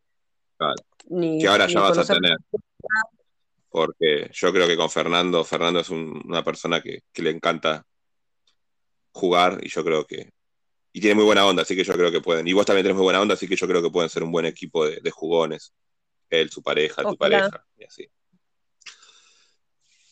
[0.58, 0.76] Claro.
[1.10, 2.38] ni, Que ahora ni ya vas a tener.
[3.70, 7.86] Porque yo creo que con Fernando, Fernando es un- una persona que, que le encanta
[9.12, 10.32] jugar y yo creo que.
[10.92, 12.48] Y tiene muy buena onda, así que yo creo que pueden.
[12.48, 14.32] Y vos también tenés muy buena onda, así que yo creo que pueden ser un
[14.32, 15.74] buen equipo de, de jugones.
[16.30, 17.18] Él, su pareja, tu Ojalá.
[17.18, 18.10] pareja, y así.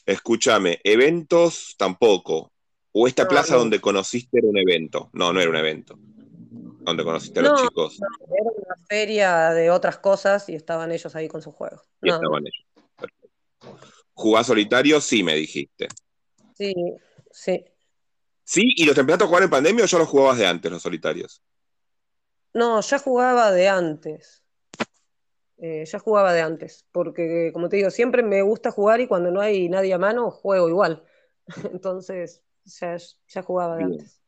[0.05, 2.51] Escúchame, eventos tampoco.
[2.93, 3.60] O esta No, plaza no.
[3.60, 5.10] donde conociste era un evento.
[5.13, 5.97] No, no era un evento.
[5.99, 11.27] Donde conociste a los chicos Era una feria de otras cosas y estaban ellos ahí
[11.27, 11.81] con sus juegos.
[12.01, 12.65] y estaban ellos.
[12.95, 13.29] Perfecto.
[14.13, 15.01] ¿Jugás solitario?
[15.01, 15.88] Sí, me dijiste.
[16.55, 16.73] sí,
[17.31, 17.65] sí.
[18.47, 18.73] ¿Sí?
[18.77, 21.43] ¿Y los empezaste a jugar en pandemia o ya los jugabas de antes, los solitarios?
[22.53, 24.41] No, ya jugaba de antes.
[25.57, 29.31] Eh, ya jugaba de antes, porque como te digo, siempre me gusta jugar y cuando
[29.31, 31.03] no hay nadie a mano, juego igual.
[31.73, 32.95] Entonces, ya,
[33.27, 33.99] ya jugaba de Bien.
[33.99, 34.21] antes.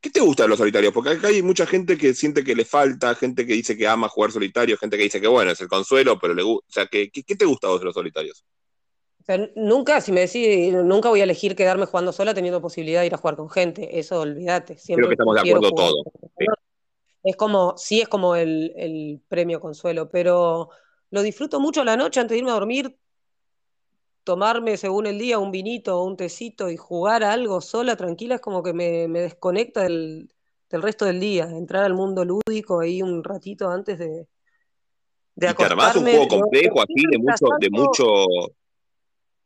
[0.00, 0.94] ¿Qué te gusta de los solitarios?
[0.94, 4.08] Porque acá hay mucha gente que siente que le falta, gente que dice que ama
[4.08, 6.66] jugar solitario, gente que dice que bueno, es el consuelo, pero le gusta.
[6.68, 8.46] O sea, ¿qué, qué, qué te gusta a vos de los solitarios?
[9.28, 13.00] O sea, nunca, si me decís, nunca voy a elegir quedarme jugando sola teniendo posibilidad
[13.00, 13.98] de ir a jugar con gente.
[13.98, 14.78] Eso olvídate.
[14.78, 16.04] Siempre Creo que estamos de acuerdo todos.
[17.24, 20.70] Es como, sí es como el, el premio consuelo, pero
[21.10, 22.96] lo disfruto mucho la noche antes de irme a dormir,
[24.22, 28.36] tomarme según el día un vinito o un tecito y jugar a algo sola, tranquila,
[28.36, 30.32] es como que me, me desconecta del,
[30.70, 31.44] del resto del día.
[31.50, 34.28] Entrar al mundo lúdico ahí un ratito antes de,
[35.34, 36.10] de ¿Y te armás un acostarme.
[36.12, 38.54] juego complejo así, de mucho, de reemplazando- mucho,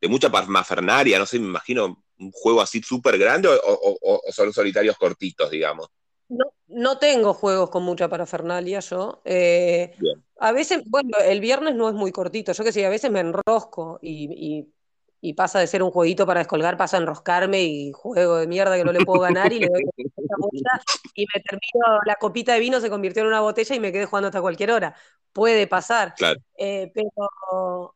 [0.01, 1.19] de mucha parmafernaria?
[1.19, 5.51] No sé, me imagino un juego así súper grande o, o- o- son solitarios cortitos,
[5.51, 5.89] digamos.
[6.29, 9.21] No, no tengo juegos con mucha parafernalia yo.
[9.25, 9.95] Eh,
[10.39, 12.53] a veces, bueno, el viernes no es muy cortito.
[12.53, 14.75] Yo que sé, a veces me enrosco y, y-
[15.23, 18.77] y pasa de ser un jueguito para descolgar, pasa a enroscarme y juego de mierda
[18.77, 19.83] que no le puedo ganar y le doy
[20.17, 20.83] una bocha
[21.15, 24.07] y me termino, la copita de vino se convirtió en una botella y me quedé
[24.07, 24.95] jugando hasta cualquier hora.
[25.33, 26.15] Puede pasar.
[26.15, 26.41] Claro.
[26.57, 27.95] Eh, pero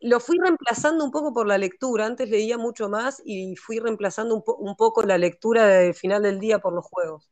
[0.00, 2.06] lo fui reemplazando un poco por la lectura.
[2.06, 6.22] Antes leía mucho más y fui reemplazando un, po- un poco la lectura del final
[6.22, 7.30] del día por los juegos.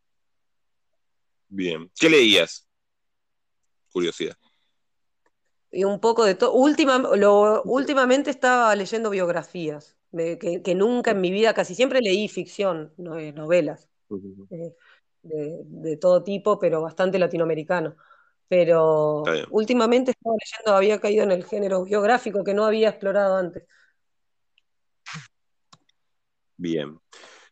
[1.49, 1.91] Bien.
[1.99, 2.69] ¿Qué leías?
[3.93, 4.37] Curiosidad.
[5.71, 6.53] Y un poco de todo.
[6.53, 12.01] Última, lo, últimamente estaba leyendo biografías, me- que, que nunca en mi vida, casi siempre
[12.01, 13.89] leí ficción, no- eh, novelas,
[14.51, 14.75] eh,
[15.23, 17.97] de, de todo tipo, pero bastante latinoamericano.
[18.49, 23.65] Pero últimamente estaba leyendo, había caído en el género biográfico que no había explorado antes.
[26.57, 26.99] Bien.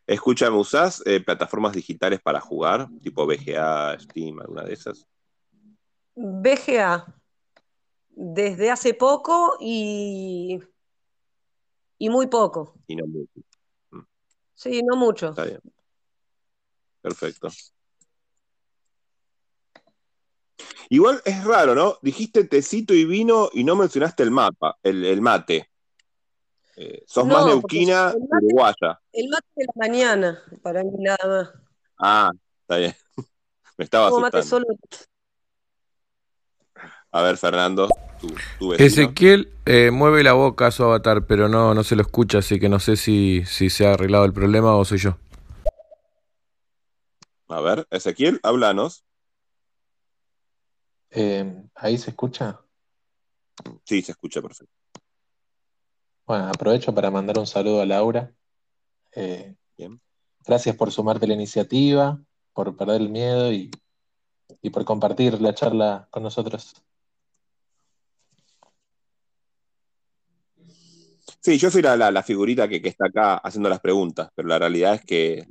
[0.07, 2.89] Escúchame, ¿usás eh, plataformas digitales para jugar?
[3.03, 5.07] Tipo VGA, Steam, alguna de esas.
[6.15, 7.15] BGA,
[8.11, 10.59] desde hace poco y,
[11.99, 12.75] y muy poco.
[12.87, 13.41] Y no mucho.
[14.55, 15.29] Sí, no mucho.
[15.31, 15.61] Está bien.
[17.03, 17.49] Perfecto.
[20.89, 21.99] Igual es raro, ¿no?
[22.03, 25.71] Dijiste tecito y vino y no mencionaste el mapa, el, el mate.
[26.77, 29.01] Eh, sos No, más neuquina el que mate- uruguaya.
[29.13, 31.51] El mate de la mañana, para mí nada más.
[31.99, 32.95] Ah, está bien.
[33.79, 34.67] Me estaba Tomo mate solo.
[37.11, 37.89] A ver, Fernando,
[38.21, 38.73] tu.
[38.79, 42.61] Ezequiel eh, mueve la boca a su avatar, pero no, no se lo escucha, así
[42.61, 45.17] que no sé si, si se ha arreglado el problema o soy yo.
[47.49, 49.06] A ver, Ezequiel, háblanos.
[51.19, 52.61] Eh, ¿ahí se escucha?
[53.85, 54.73] Sí, se escucha perfecto.
[56.27, 58.33] Bueno, aprovecho para mandar un saludo a Laura.
[59.15, 59.99] Eh, Bien.
[60.45, 62.21] gracias por sumarte a la iniciativa,
[62.53, 63.71] por perder el miedo y,
[64.61, 66.75] y por compartir la charla con nosotros.
[71.41, 74.49] Sí, yo soy la, la- la figurita que, que está acá haciendo las preguntas, pero
[74.49, 75.47] la realidad es que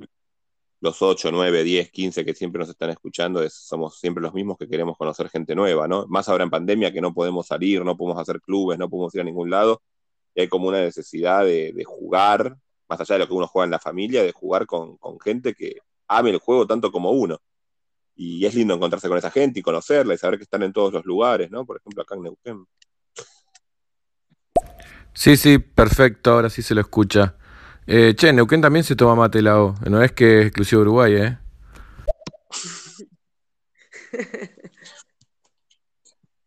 [0.86, 4.56] los 8, 9, 10, 15 que siempre nos están escuchando es- somos siempre los mismos
[4.56, 6.06] que queremos conocer gente nueva, ¿no?
[6.06, 9.20] Más ahora en pandemia que no podemos salir, no podemos hacer clubes, no podemos ir
[9.20, 9.82] a ningún lado,
[10.34, 12.56] y hay como una necesidad de, de jugar,
[12.88, 15.54] más allá de lo que uno juega en la familia, de jugar con, con gente
[15.54, 17.38] que ame el juego tanto como uno.
[18.14, 20.92] Y es lindo encontrarse con esa gente y conocerla y saber que están en todos
[20.92, 21.66] los lugares, ¿no?
[21.66, 22.64] Por ejemplo, acá en Neuquén.
[25.12, 27.36] Sí, sí, perfecto, ahora sí se lo escucha.
[27.88, 31.38] Eh, che, Neuquén también se toma mate helado, no es que es exclusivo Uruguay, ¿eh?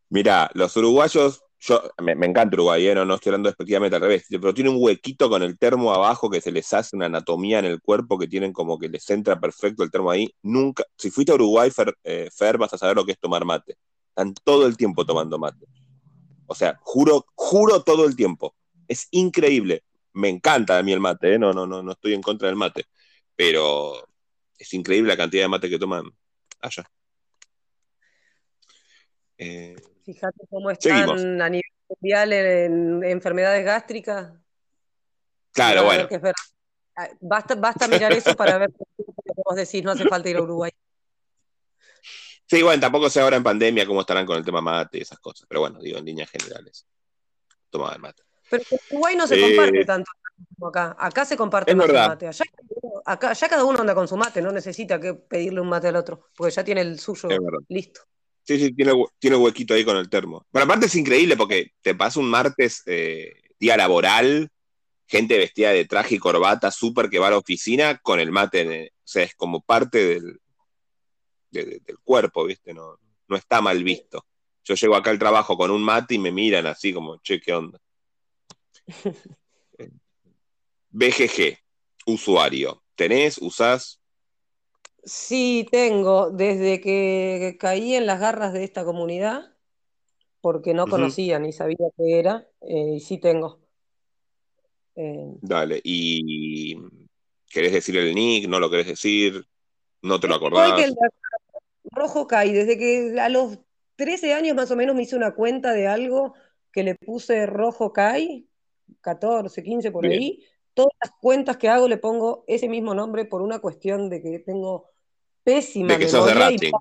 [0.09, 2.95] Mirá, los uruguayos, yo me, encanta Uruguay, ¿eh?
[2.95, 6.29] no, no estoy hablando despectivamente al revés, pero tiene un huequito con el termo abajo
[6.29, 9.39] que se les hace una anatomía en el cuerpo que tienen como que les entra
[9.39, 10.33] perfecto el termo ahí.
[10.41, 13.45] Nunca, si fuiste a Uruguay, Fer, eh, Fer, vas a saber lo que es tomar
[13.45, 13.77] mate.
[14.09, 15.67] Están todo el tiempo tomando mate.
[16.47, 18.55] O sea, juro, juro todo el tiempo.
[18.87, 19.83] Es increíble.
[20.19, 21.39] Me encanta a mí el mate, ¿eh?
[21.39, 22.85] no, no, no, no estoy en contra del mate,
[23.35, 23.93] pero
[24.57, 26.03] es increíble la cantidad de mate que toman
[26.59, 26.83] allá.
[29.37, 31.19] Eh, Fíjate cómo Seguimos.
[31.21, 34.33] están a nivel mundial en, enfermedades gástricas.
[35.53, 36.09] claro, bueno.
[36.97, 40.41] Ah, Basta, basta mirar eso para ver que vos decís, no hace falta ir a
[40.41, 40.71] Uruguay.
[42.45, 45.19] sí, bueno, tampoco sé ahora en pandemia cómo estarán con el tema mate y esas
[45.19, 46.85] cosas, pero bueno, digo, en líneas generales,
[47.69, 48.28] tomaban mate.
[48.49, 50.11] Pero en Uruguay no se Eh, comparte tanto
[50.57, 50.95] como acá.
[50.99, 52.27] Acá se comparte más el mate.
[52.27, 52.45] Allá,
[53.05, 55.95] acá, ya cada uno anda con su mate, no necesita que pedirle un mate al
[55.95, 57.29] otro, porque ya tiene el suyo
[57.67, 58.01] listo.
[58.43, 60.45] Sí, sí, tiene, tiene huequito ahí con el termo.
[60.51, 64.49] Pero aparte es increíble porque te pasa un martes, eh, día laboral,
[65.05, 68.61] gente vestida de traje y corbata, súper que va a la oficina con el mate.
[68.61, 70.39] en el- o sea, es como parte del,
[71.51, 72.73] de- de- del cuerpo, ¿viste?
[72.73, 74.25] No, no está mal visto.
[74.63, 77.53] Yo llego acá al trabajo con un mate y me miran así como, che, ¿qué
[77.53, 77.79] onda?
[80.89, 81.57] BGG,
[82.05, 82.83] usuario.
[82.95, 83.37] ¿Tenés?
[83.37, 84.01] ¿Usás?
[85.03, 89.55] Sí, tengo, desde que caí en las garras de esta comunidad,
[90.41, 93.59] porque no conocía ni sabía qué era, eh, y sí tengo.
[94.95, 95.79] Eh, Dale.
[95.83, 96.77] ¿Y
[97.49, 98.49] querés decir el nick?
[98.49, 99.45] ¿No lo querés decir?
[100.01, 101.11] ¿No te lo Igual que el acordás?
[101.91, 103.59] Rojo Kai, desde que a los
[103.95, 106.33] 13 años más o menos me hice una cuenta de algo
[106.71, 108.48] que le puse Rojo Kai,
[109.01, 110.19] 14, 15 por Bien.
[110.19, 110.43] ahí.
[110.73, 114.39] Todas las cuentas que hago le pongo ese mismo nombre por una cuestión de que
[114.39, 114.89] tengo
[115.43, 116.71] pésima De que sos de memoria y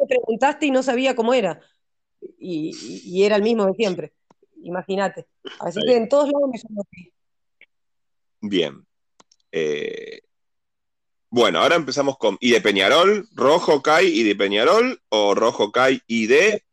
[0.00, 1.60] me preguntaste y no sabía cómo era.
[2.38, 2.72] Y,
[3.04, 4.12] y- era el mismo de siempre.
[4.62, 5.26] Imagínate.
[5.60, 7.12] Así que en todos lados me llamo así.
[8.40, 8.86] Bien.
[9.52, 10.20] Eh,
[11.30, 13.28] bueno, ahora empezamos con ¿y de Peñarol?
[13.34, 15.00] ¿Rojo Kai y de Peñarol?
[15.08, 16.64] ¿O Rojo Kai y de,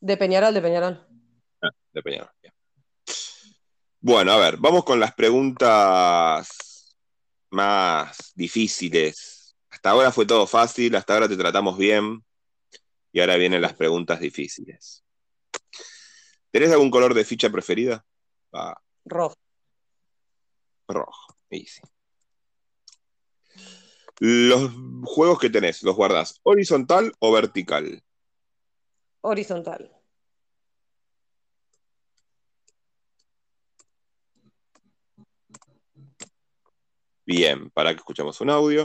[0.00, 1.06] De Peñarol, de Peñarol.
[1.92, 2.30] de Peñarol?
[4.02, 6.96] Bueno, a ver, vamos con las preguntas
[7.50, 9.54] más difíciles.
[9.68, 12.24] Hasta ahora fue todo fácil, hasta ahora te tratamos bien.
[13.12, 15.04] Y ahora vienen las preguntas difíciles.
[16.50, 18.02] ¿Tenés algún color de ficha preferida?
[18.52, 19.36] Ah, Rojo.
[20.88, 21.36] rojo.
[21.50, 21.82] Easy.
[24.18, 24.70] Los
[25.04, 28.02] juegos que tenés, ¿los guardás horizontal o vertical?
[29.20, 29.99] Horizontal.
[37.30, 38.84] Bien, para que escuchemos un audio.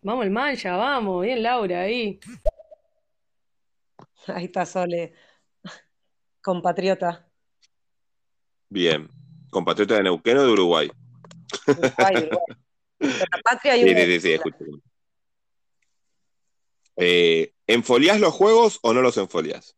[0.00, 2.18] Vamos el mancha, vamos, bien Laura ahí.
[4.28, 5.12] Ahí está Sole,
[6.40, 7.28] compatriota.
[8.70, 9.10] Bien.
[9.50, 10.90] ¿Compatriota de Neuquén o de Uruguay?
[11.66, 12.56] Uruguay, Uruguay.
[12.98, 14.82] De la patria y Sí, una sí, sí, sí.
[16.96, 19.76] Eh, ¿Enfoliás los juegos o no los enfoliás?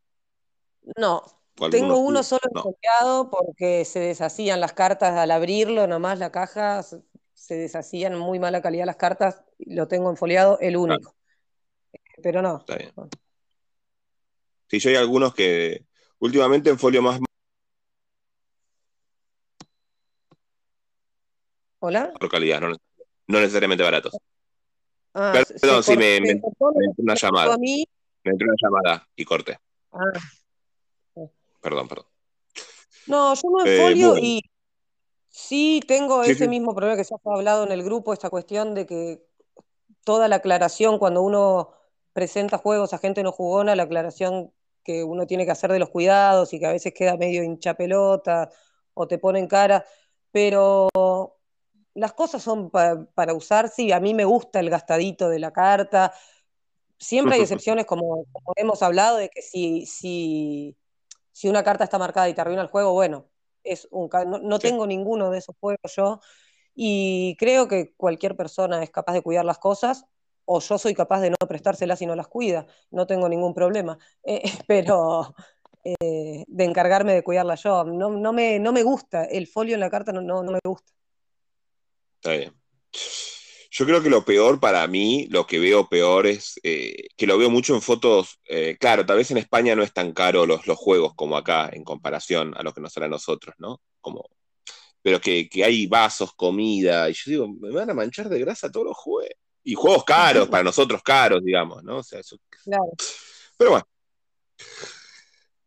[0.96, 1.36] No, ¿O
[1.71, 2.61] tengo uno solo No.
[2.61, 8.62] enfoliado porque se deshacían las cartas al abrirlo, nomás la caja, se deshacían muy mala
[8.62, 11.14] calidad las cartas, lo tengo enfoliado, el único.
[12.23, 12.59] Pero no.
[12.59, 12.92] Está bien.
[14.69, 15.85] Sí, yo hay algunos que
[16.19, 17.21] últimamente enfolio más
[21.79, 22.12] ¿Hola?
[22.19, 24.16] por calidad, no, no necesariamente baratos.
[25.14, 26.53] Ah, Perdón, sí, cor- me, me- entró
[26.99, 27.55] una llamada.
[27.55, 27.87] a mí.
[28.25, 29.59] Me entró una llamada y corté.
[29.92, 29.99] Ah,
[31.66, 32.07] Perdón, perdón.
[33.07, 34.20] No, yo no Eh, enfolio bueno.
[34.20, 34.42] y
[35.31, 36.48] sí tengo Sí, ese sí.
[36.48, 39.26] mismo problema que se ha hablado en el grupo, esta cuestión de que
[40.05, 41.72] toda la aclaración cuando uno
[42.12, 44.52] presenta juegos a gente no jugona, la aclaración
[44.85, 47.74] que uno tiene que hacer de los cuidados y que a veces queda medio hincha
[47.74, 48.50] pelota
[48.94, 49.85] o te ponen cara,
[50.33, 50.88] pero
[51.94, 55.52] las cosas son pa- para usar, sí, a mí me gusta el gastadito de la
[55.52, 56.12] carta,
[56.98, 60.76] siempre hay excepciones como, como hemos hablado de que si, si,
[61.37, 63.27] si una carta está marcada y te arruina el juego, bueno,
[63.62, 64.62] es un, no, no Sí.
[64.68, 66.20] tengo ninguno de esos juegos yo
[66.75, 70.07] y creo que cualquier persona es capaz de cuidar las cosas
[70.46, 73.99] o yo soy capaz de no prestárselas si no las cuida, no tengo ningún problema,
[74.25, 75.35] Eh, pero
[75.85, 79.81] eh, de encargarme de cuidarlas yo, no, no me, no me gusta, el folio en
[79.81, 80.90] la carta no, no, no me gusta.
[82.14, 82.55] Está bien.
[83.79, 87.37] Yo creo que lo peor para mí, lo que veo peor es eh, que lo
[87.37, 88.41] veo mucho en fotos.
[88.47, 91.69] eh, claro, tal vez en España no es tan caro los, los juegos como acá
[91.71, 93.83] en comparación a lo que nos sale a nosotros, ¿no?
[94.01, 94.31] Como,
[95.03, 98.73] pero que, que hay vasos, comida, y yo digo, me van a manchar de grasa
[98.73, 99.31] todos los juegos.
[99.62, 101.99] Y juegos caros, para nosotros caros, digamos, ¿no?
[101.99, 102.93] O sea, eso- Claro.
[103.59, 103.87] Pero bueno.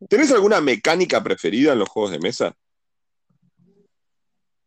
[0.10, 2.56] ¿Tenés alguna mecánica preferida en los juegos de mesa?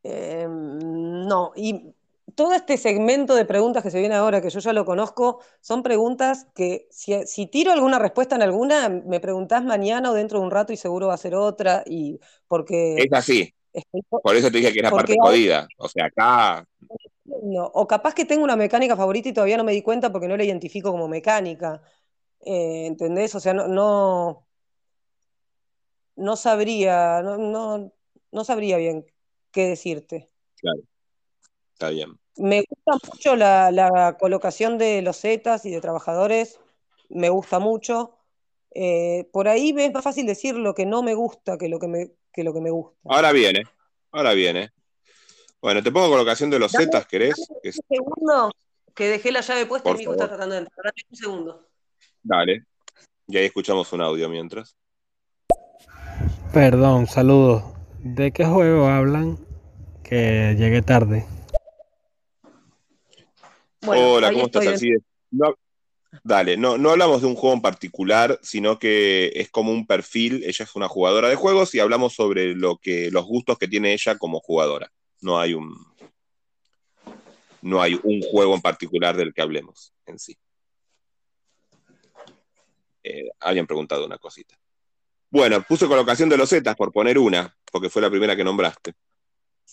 [0.04, 1.91] Eh, no, y
[2.34, 5.82] todo este segmento de preguntas que se viene ahora, que yo ya lo conozco, son
[5.82, 10.44] preguntas que si, si tiro alguna respuesta en alguna, me preguntás mañana o dentro de
[10.44, 12.18] un rato y seguro va a ser otra, y
[12.48, 13.54] porque Es así.
[13.72, 15.68] estoy Por eso te dije que Porque parte jodida.
[15.78, 16.66] O sea, acá
[17.24, 20.28] no, o capaz que tengo una mecánica favorita y todavía no me di cuenta porque
[20.28, 21.82] no la identifico como mecánica.
[22.40, 23.34] Eh, ¿entendés?
[23.34, 24.46] O sea, no, no,
[26.16, 27.92] no sabría, no, no,
[28.32, 29.06] no sabría bien
[29.50, 30.30] qué decirte.
[30.56, 30.80] Claro,
[31.72, 32.18] está bien.
[32.36, 36.58] Me gusta mucho la, la colocación de los zetas y de trabajadores,
[37.10, 38.16] me gusta mucho.
[38.74, 41.88] Eh, por ahí es más fácil decir lo que no me gusta que lo que
[41.88, 42.96] me, que lo que me gusta.
[43.04, 43.64] Ahora viene,
[44.12, 44.70] ahora viene.
[45.60, 47.34] Bueno, te pongo colocación de los Dame- zetas, ¿querés?
[47.48, 48.50] dame un segundo
[48.94, 50.24] que dejé la llave puesta y Por mi hijo favor.
[50.24, 50.84] está tratando de entrar.
[50.84, 51.68] Dame un segundo.
[52.22, 52.64] Dale.
[53.28, 54.74] Y ahí escuchamos un audio mientras.
[56.52, 57.62] Perdón, saludos.
[58.00, 59.38] ¿De qué juego hablan?
[60.02, 61.24] Que llegué tarde.
[63.84, 64.80] Bueno, Hola, ¿cómo estás?
[65.30, 65.54] No,
[66.22, 70.44] dale, no, no hablamos de un juego en particular, sino que es como un perfil.
[70.44, 73.92] Ella es una jugadora de juegos y hablamos sobre lo que, los gustos que tiene
[73.92, 74.92] ella como jugadora.
[75.20, 75.74] No hay un,
[77.62, 80.36] no hay un juego en particular del que hablemos en sí.
[83.02, 84.56] Eh, habían preguntado una cosita.
[85.28, 88.92] Bueno, puse colocación de los Zetas por poner una, porque fue la primera que nombraste.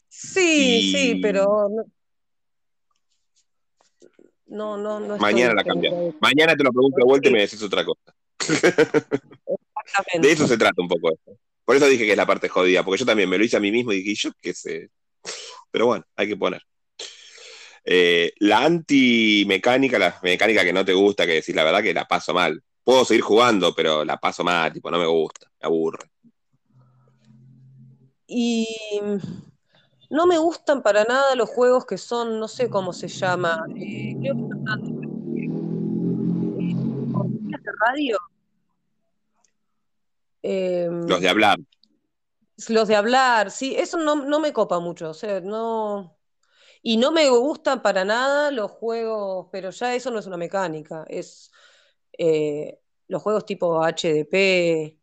[0.07, 1.67] Sí, Y- sí, pero
[4.49, 6.15] no, no, no, Mañana la cambiamos.
[6.19, 8.13] Mañana te lo pregunto de vuelta y me decís otra cosa.
[8.39, 10.27] exactamente.
[10.27, 11.37] De eso se trata un poco esto.
[11.63, 13.59] Por eso dije que es la parte jodida, porque yo también me lo hice a
[13.59, 14.89] mí mismo y dije, ¿y yo qué sé.
[15.71, 16.63] Pero bueno, hay que poner.
[17.85, 22.05] Eh, la antimecánica, la mecánica que no te gusta, que decís la verdad que la
[22.07, 22.61] paso mal.
[22.83, 26.09] Puedo seguir jugando, pero la paso mal, tipo, no me gusta, me aburre.
[28.25, 28.67] Y
[30.09, 34.15] no me gustan para nada los juegos que son, no sé cómo se llama, eh,
[34.19, 34.99] creo que son
[36.59, 38.17] eh, de radio.
[40.41, 41.59] Eh, Los de hablar.
[42.69, 46.17] los de hablar, sí, eso no, no me copa mucho, o sea, no.
[46.81, 51.03] Y no me gustan para nada los juegos, pero ya eso no es una mecánica,
[51.07, 51.51] es
[52.17, 54.97] eh, los juegos tipo HDP,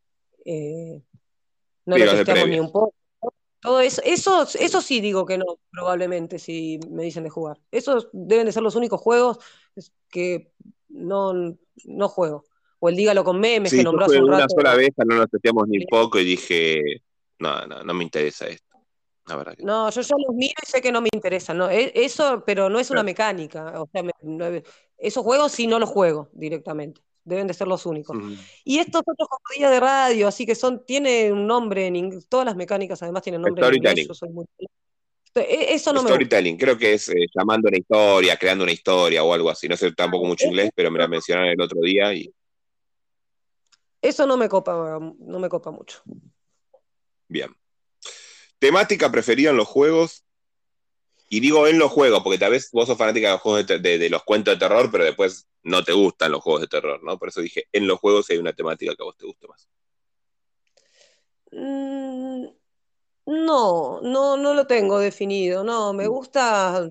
[0.44, 1.02] eh,
[1.84, 2.95] no los testeamos ni un poco.
[3.60, 7.58] Todo eso, eso, eso sí digo que no, probablemente, si me dicen de jugar.
[7.70, 9.38] Esos deben de ser los únicos juegos
[10.08, 10.52] que
[10.88, 11.32] no,
[11.84, 12.44] no juego.
[12.78, 14.54] O el Dígalo con memes Sí, que nombró hace un una rato.
[14.54, 16.82] sola vez, no nos testeamos ni poco y dije,
[17.38, 18.66] no, no, no me interesa esto.
[19.26, 21.68] La verdad que No, yo ya los miro y sé que no me interesan, ¿no?
[21.68, 23.80] E- Eso, pero no es una mecánica.
[23.80, 24.46] O sea, me- no-
[24.98, 27.00] esos juegos sí no los juego directamente.
[27.26, 28.16] Deben de ser los únicos.
[28.64, 32.28] Y estos otros como de radio, así que son, tiene un nombre en inglés.
[32.28, 33.90] Todas las mecánicas además tienen nombre en inglés.
[33.90, 34.08] Storytelling.
[34.08, 34.46] Yo soy muy.
[35.34, 36.08] E- Eso no me.
[36.08, 39.66] Storytelling, creo que es eh, llamando una historia, creando una historia o algo así.
[39.68, 42.32] No sé tampoco mucho Eso- inglés, pero me la mencionaron el otro día y
[44.00, 46.02] Eso no me copa, no me copa mucho.
[47.28, 47.50] bien.
[48.60, 50.24] Temática preferida en los juegos.
[51.28, 53.78] Y digo en los juegos, porque tal vez vos sos fanática de los juegos de,
[53.78, 56.68] te- de- de los cuentos de terror, pero después no te gustan los juegos de
[56.68, 57.18] terror, ¿no?
[57.18, 59.68] Por eso dije en los juegos hay una temática que a vos te guste más.
[61.52, 62.46] Mm,
[63.26, 65.64] No, no, no lo tengo definido.
[65.64, 66.88] No, me gusta,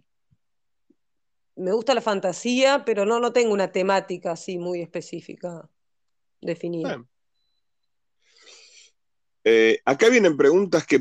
[1.55, 5.69] me gusta la fantasía, pero no, no tengo una temática así muy específica
[6.41, 7.05] definida.
[9.45, 10.99] Eh, acá vienen preguntas que.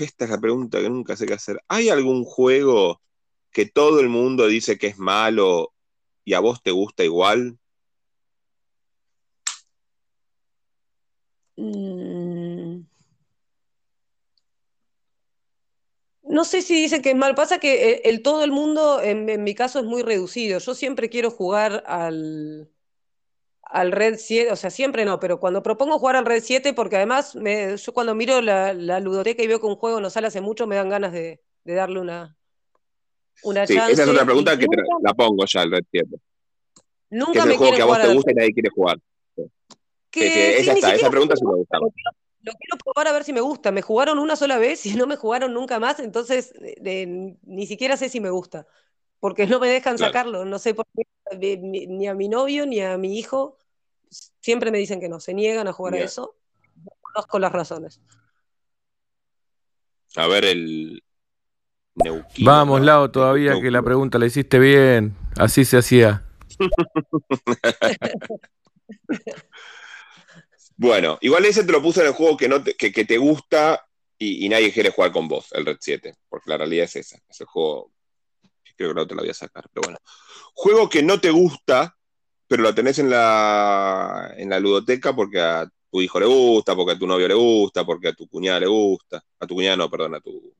[0.00, 1.62] Esta es la pregunta que nunca sé qué hacer.
[1.68, 3.00] ¿Hay algún juego
[3.52, 5.72] que todo el mundo dice que es malo
[6.24, 7.58] y a vos te gusta igual?
[11.56, 12.86] Mm.
[16.22, 17.34] No sé si dice que es mal.
[17.34, 20.58] Pasa que el, el todo el mundo, en mi caso, es muy reducido.
[20.60, 22.70] Yo siempre quiero jugar al,
[23.72, 26.96] al Red 7, o sea, siempre no, pero cuando propongo jugar al Red 7, porque
[26.96, 30.26] además me- yo cuando miro la, la ludoteca y veo que un juego no sale
[30.26, 32.36] hace mucho, me dan ganas de, de darle una,
[33.42, 33.92] una Sí, chance.
[33.92, 36.08] esa es otra y pregunta que te la pongo ya al Red 7.
[36.10, 38.70] Que nunca es el me juego quieren que a vos te gusta y nadie quiere
[38.70, 38.98] jugar.
[40.10, 42.10] que Sí, sí, sí, esa ni está, esa pregunta sí me gusta, lo quiero,
[42.42, 43.70] lo quiero probar a ver si me gusta.
[43.70, 47.66] Me jugaron una sola vez y no me jugaron nunca más, entonces eh, de- ni
[47.66, 48.66] siquiera sé si me gusta.
[49.20, 50.12] Porque no me dejan Claro.
[50.12, 50.44] sacarlo.
[50.44, 53.56] No sé por qué, ni, a mi novio ni a mi hijo.
[54.40, 56.34] Siempre me dicen que no, se niegan a jugar a eso.
[56.82, 58.00] No conozco las razones.
[60.16, 61.04] A ver el.
[61.94, 62.80] Neuquino, Vamos.
[62.80, 65.16] Lau, todavía que la pregunta la hiciste bien.
[65.36, 66.24] Así se hacía.
[70.82, 73.18] Bueno, igual ese te lo puse en el juego que, no te, que, que te
[73.18, 76.96] gusta y, y nadie quiere jugar con vos, el Red 7, porque la realidad es
[76.96, 77.18] esa.
[77.28, 77.92] Es el juego.
[78.80, 79.98] Creo que no te lo voy a sacar, pero bueno.
[80.54, 81.94] Juego que no te gusta,
[82.48, 86.92] pero lo tenés en la, en la ludoteca porque a tu hijo le gusta, porque
[86.92, 89.22] a tu novio le gusta, porque a tu cuñada le gusta.
[89.38, 90.56] A tu cuñada no, perdón, a tu.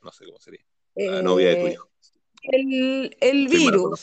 [0.00, 0.64] No sé cómo sería.
[0.96, 1.90] A la novia de tu Eh, hijo.
[2.44, 4.00] el, el virus.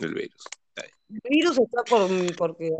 [0.00, 0.42] El virus.
[0.76, 2.70] El virus está por, porque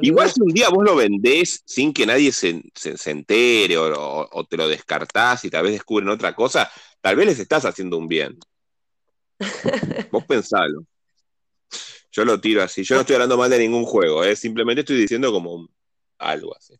[0.00, 3.92] Igual si un día vos lo vendés sin que nadie se, se- se entere o,
[3.92, 6.70] o- o te lo descartás y tal vez descubren otra cosa,
[7.00, 8.36] tal vez les estás haciendo un bien.
[10.10, 10.84] Vos pensalo.
[12.12, 12.82] Yo lo tiro así.
[12.82, 14.34] Yo no estoy hablando mal de ningún juego, ¿eh?
[14.34, 15.70] simplemente estoy diciendo como un-
[16.18, 16.74] algo así.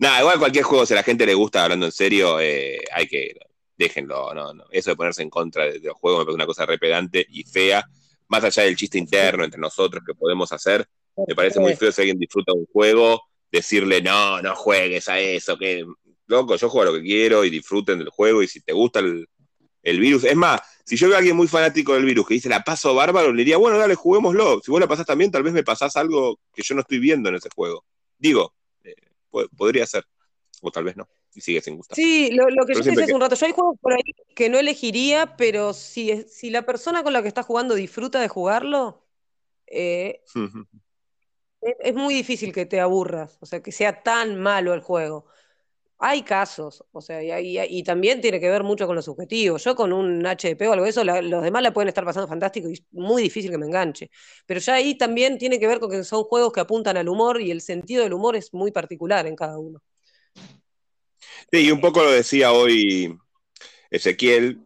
[0.00, 3.06] Nada, igual cualquier juego, si a la gente le gusta hablando en serio, eh, hay
[3.06, 3.34] que.
[3.76, 4.64] Déjenlo, no, no.
[4.70, 7.44] Eso de ponerse en contra de, de los juegos me parece una cosa repedante y
[7.44, 7.84] fea.
[8.34, 10.84] Más allá del chiste interno entre nosotros que podemos hacer,
[11.28, 13.22] me parece muy feo si alguien disfruta un juego,
[13.52, 15.84] decirle, no, no juegues a eso, que
[16.26, 18.98] loco, yo juego a lo que quiero y disfruten del juego y si te gusta
[18.98, 19.28] el,
[19.84, 20.24] el virus.
[20.24, 22.92] Es más, si yo veo a alguien muy fanático del virus que dice, la paso
[22.94, 24.60] bárbaro, le diría, bueno, dale, juguémoslo.
[24.64, 27.28] Si vos la pasás también, tal vez me pasás algo que yo no estoy viendo
[27.28, 27.84] en ese juego.
[28.18, 28.94] Digo, eh,
[29.30, 30.04] po- podría ser,
[30.60, 31.96] o tal vez no, y sigue sin gustar.
[31.96, 33.78] Sí, lo, lo que Pero yo te decía hace que- un rato, yo hay juegos
[33.80, 34.02] por ahí
[34.34, 38.28] que no elegiría, pero si, si la persona con la que está jugando disfruta de
[38.28, 39.04] jugarlo,
[39.66, 40.22] eh,
[41.60, 45.26] es, es muy difícil que te aburras, o sea, que sea tan malo el juego.
[45.98, 49.64] Hay casos, o sea, y, también tiene que ver mucho con los objetivos.
[49.64, 52.28] Yo con un HDP o algo de eso, la- los demás la pueden estar pasando
[52.28, 54.10] fantástico y es muy difícil que me enganche.
[54.44, 57.40] Pero ya ahí también tiene que ver con que son juegos que apuntan al humor
[57.40, 59.80] y el sentido del humor es muy particular en cada uno.
[61.50, 63.16] Sí, y un poco lo decía hoy
[63.90, 64.60] Ezequiel,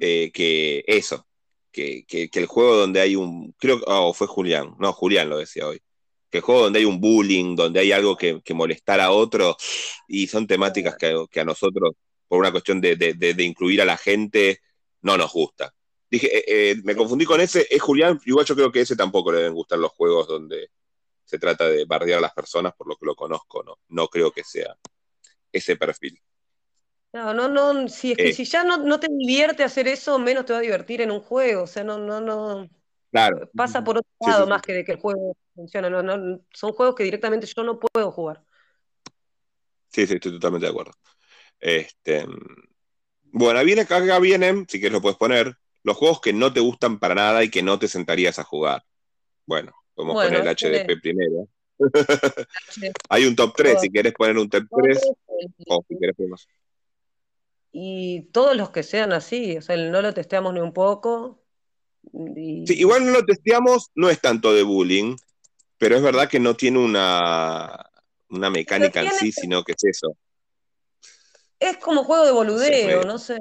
[0.00, 1.26] eh, que eso,
[1.72, 5.66] que, que- el juego donde hay un, creo oh, fue Julián, no, Julián lo decía
[5.68, 5.80] hoy,
[6.30, 9.56] que el juego donde hay un bullying, donde hay algo que, que molestar a otro,
[10.08, 11.92] y son temáticas que, que a nosotros,
[12.28, 14.60] por una cuestión de, de- de- de incluir a la gente,
[15.02, 15.74] no nos gusta.
[16.10, 19.32] Dije, eh, eh, me confundí con ese, es Julián, igual yo creo que ese tampoco
[19.32, 20.70] le deben gustar los juegos donde
[21.24, 24.30] se trata de bardear a las personas, por lo que lo conozco, no, no creo
[24.32, 24.76] que sea
[25.52, 26.20] ese perfil.
[27.12, 28.32] No, no, no, si es que Eh.
[28.32, 31.20] si ya no, no te divierte hacer eso, menos te va a divertir en un
[31.20, 31.64] juego.
[31.64, 32.70] O sea, no, no, no.
[33.10, 33.50] Claro.
[33.54, 34.48] Pasa por otro lado sí, sí.
[34.50, 35.90] más que de que el juego funcione.
[35.90, 38.42] No, no, son juegos que directamente yo no puedo jugar.
[39.88, 40.92] Sí, sí, estoy totalmente de acuerdo.
[41.60, 42.26] Este,
[43.24, 46.98] bueno, viene, acá vienen, si quieres lo puedes poner, los juegos que no te gustan
[46.98, 48.84] para nada y que no te sentarías a jugar.
[49.46, 50.94] Bueno, podemos Bueno, poner el excelente.
[50.94, 51.48] HDP primero.
[53.08, 55.00] Hay un top 3, si quieres poner un top 3,
[55.68, 56.48] o si quieres ponemos.
[57.72, 61.42] Y todos los que sean así, o sea, no lo testeamos ni un poco.
[62.36, 65.16] Y Sí, igual no lo testeamos, no es tanto de bullying,
[65.78, 67.90] pero es verdad que no tiene una,
[68.28, 70.16] una mecánica en tiene- sí, sino que es eso.
[71.58, 73.06] es como juego de boludeo, Sí.
[73.06, 73.38] no sé.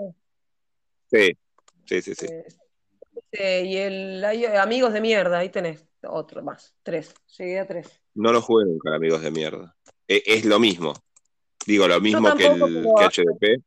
[1.09, 1.31] Sí,
[1.85, 2.27] sí, sí, sí.
[3.33, 7.13] Eh, y el hay amigos de mierda, ahí tenés otro más, tres.
[7.37, 8.01] Llegué a tres.
[8.13, 9.75] No lo jugué nunca, amigos de mierda.
[10.07, 10.93] E- Es, lo mismo.
[11.65, 13.63] Digo, lo mismo que, el, que HDP.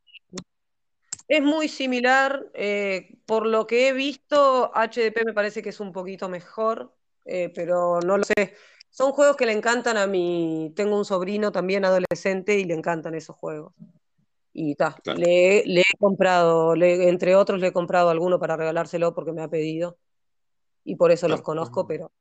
[1.26, 5.92] Es muy similar, eh, por lo que he visto, HDP me parece que es un
[5.92, 8.54] poquito mejor, eh, pero no lo sé.
[8.90, 13.14] Son juegos que le encantan a mi, tengo un sobrino también adolescente y le encantan
[13.14, 13.72] esos juegos.
[14.52, 15.18] Y ta, Claro.
[15.18, 19.42] le, le he comprado, le- entre otros le he comprado alguno para regalárselo porque me
[19.42, 19.96] ha pedido.
[20.84, 22.12] Y por eso los conozco, pero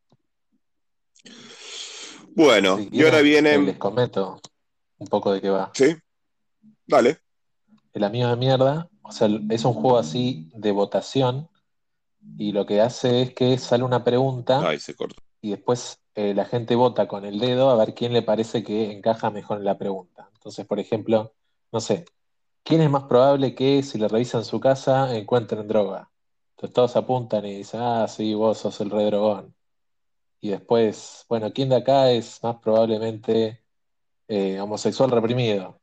[2.35, 3.57] Bueno, Si y ahora viene.
[3.59, 4.39] Les comento
[4.97, 5.71] un poco de qué va.
[5.73, 5.95] Sí,
[6.85, 7.19] dale.
[7.93, 11.49] El amigo de mierda, o sea, es un juego así de votación
[12.37, 15.21] y lo que hace es que sale una pregunta Ay, se cortó.
[15.41, 18.91] y después eh, la gente vota con el dedo a ver quién le parece que
[18.91, 20.29] encaja mejor en la pregunta.
[20.33, 21.33] Entonces, por ejemplo,
[21.71, 22.05] no sé,
[22.63, 26.09] ¿quién es más probable que si le revisan su casa encuentren droga?
[26.55, 29.53] Entonces todos apuntan y dicen, ah, sí, vos sos el re drogón.
[30.43, 33.63] Y después, bueno, ¿quién de acá es más probablemente
[34.27, 35.79] eh, homosexual reprimido?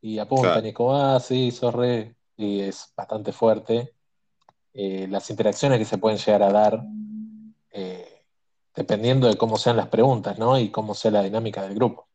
[0.00, 0.68] Y apuntan Claro.
[0.68, 2.14] y como, ah, sí, sos re...
[2.36, 3.94] Y es bastante fuerte.
[4.72, 6.84] Eh, las interacciones que se pueden llegar a dar
[7.72, 8.22] eh,
[8.76, 10.56] dependiendo de cómo sean las preguntas, ¿no?
[10.56, 12.06] Y cómo sea la dinámica del grupo.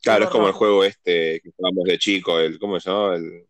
[0.00, 3.16] Claro, es como el juego este que jugamos de chico, el, ¿cómo se llama?
[3.16, 3.46] El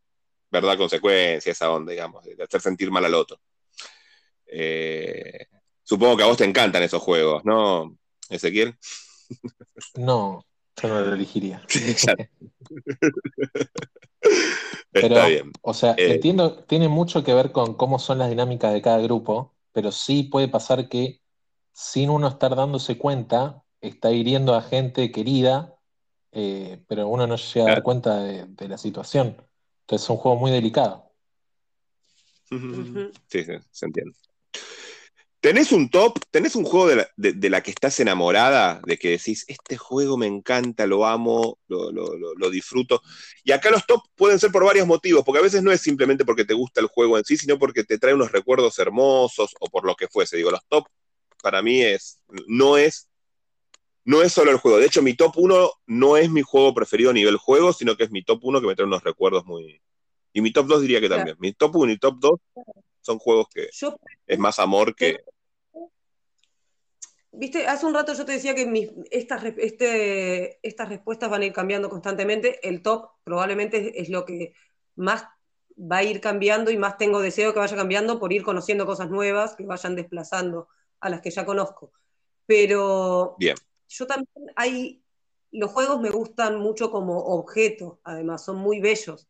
[0.50, 3.38] verdad consecuencia, esa onda, digamos, de hacer sentir mal al otro.
[4.56, 5.46] Eh,
[5.82, 7.96] supongo que a vos te encantan esos juegos, ¿no,
[8.30, 8.76] Ezequiel?
[9.96, 10.44] No,
[10.80, 11.60] yo no lo elegiría.
[14.92, 15.52] Pero, bien.
[15.62, 18.98] o sea, Eh, entiendo, tiene mucho que ver con cómo son las dinámicas de cada
[18.98, 21.20] grupo, pero sí puede pasar que
[21.72, 25.74] sin uno estar dándose cuenta, está hiriendo a gente querida,
[26.30, 29.36] eh, pero uno no llega a dar cuenta de, de la situación.
[29.80, 31.10] Entonces es un juego muy delicado.
[33.28, 34.14] Sí, sí, se entiende.
[35.44, 36.18] ¿Tenés un top?
[36.30, 38.80] ¿Tenés un juego de la, de- de la que estás enamorada?
[38.86, 43.02] De que decís, este juego me encanta, lo amo, lo, lo- lo- lo disfruto.
[43.42, 46.24] Y acá los top pueden ser por varios motivos, porque a veces no es simplemente
[46.24, 49.66] porque te gusta el juego en sí, sino porque te trae unos recuerdos hermosos o
[49.68, 50.38] por lo que fuese.
[50.38, 50.86] Digo, los top
[51.42, 53.10] para mí es, no es,
[54.06, 54.78] no es solo el juego.
[54.78, 58.04] De hecho, mi top 1 no es mi juego preferido a nivel juego, sino que
[58.04, 59.78] es mi top 1 que me trae unos recuerdos muy...
[60.32, 61.36] Y mi top 2 diría que también.
[61.38, 62.40] Mi top 1 y top 2
[63.02, 63.94] son juegos que Yo,
[64.26, 65.20] es más amor que...
[67.36, 71.46] viste, hace un rato yo te decía que mis, estas, este, estas respuestas van a
[71.46, 72.66] ir cambiando constantemente.
[72.66, 74.54] El top probablemente es, es lo que
[74.96, 75.24] más
[75.78, 79.10] va a ir cambiando y más tengo deseo que vaya cambiando por ir conociendo cosas
[79.10, 80.68] nuevas que vayan desplazando
[81.00, 81.92] a las que ya conozco.
[82.46, 83.56] Pero Bien.
[83.88, 85.02] yo también hay,
[85.50, 89.28] los juegos me gustan mucho como objeto, además, son muy bellos.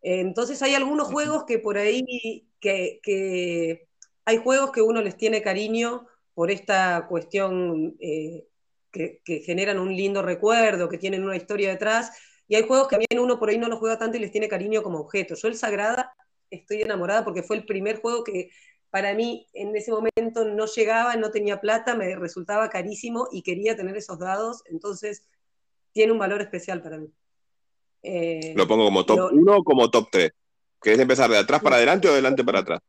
[0.00, 3.88] Entonces hay algunos juegos que por ahí, que, que
[4.24, 6.06] hay juegos que uno les tiene cariño
[6.38, 8.46] por esta cuestión eh,
[8.92, 12.12] que, que generan un lindo recuerdo, que tienen una historia detrás,
[12.46, 14.46] y hay juegos que también uno por ahí no los juega tanto y les tiene
[14.46, 15.34] cariño como objeto.
[15.34, 16.14] Yo el Sagrada
[16.48, 18.50] estoy enamorada porque fue el primer juego que
[18.88, 23.74] para mí en ese momento no llegaba, no tenía plata, me resultaba carísimo y quería
[23.74, 25.26] tener esos dados, entonces
[25.90, 27.08] tiene un valor especial para mí.
[28.04, 30.30] Eh, ¿Lo pongo como top lo- 1 o como top 3?
[30.80, 32.80] ¿Querés empezar de atrás para adelante o de adelante para atrás?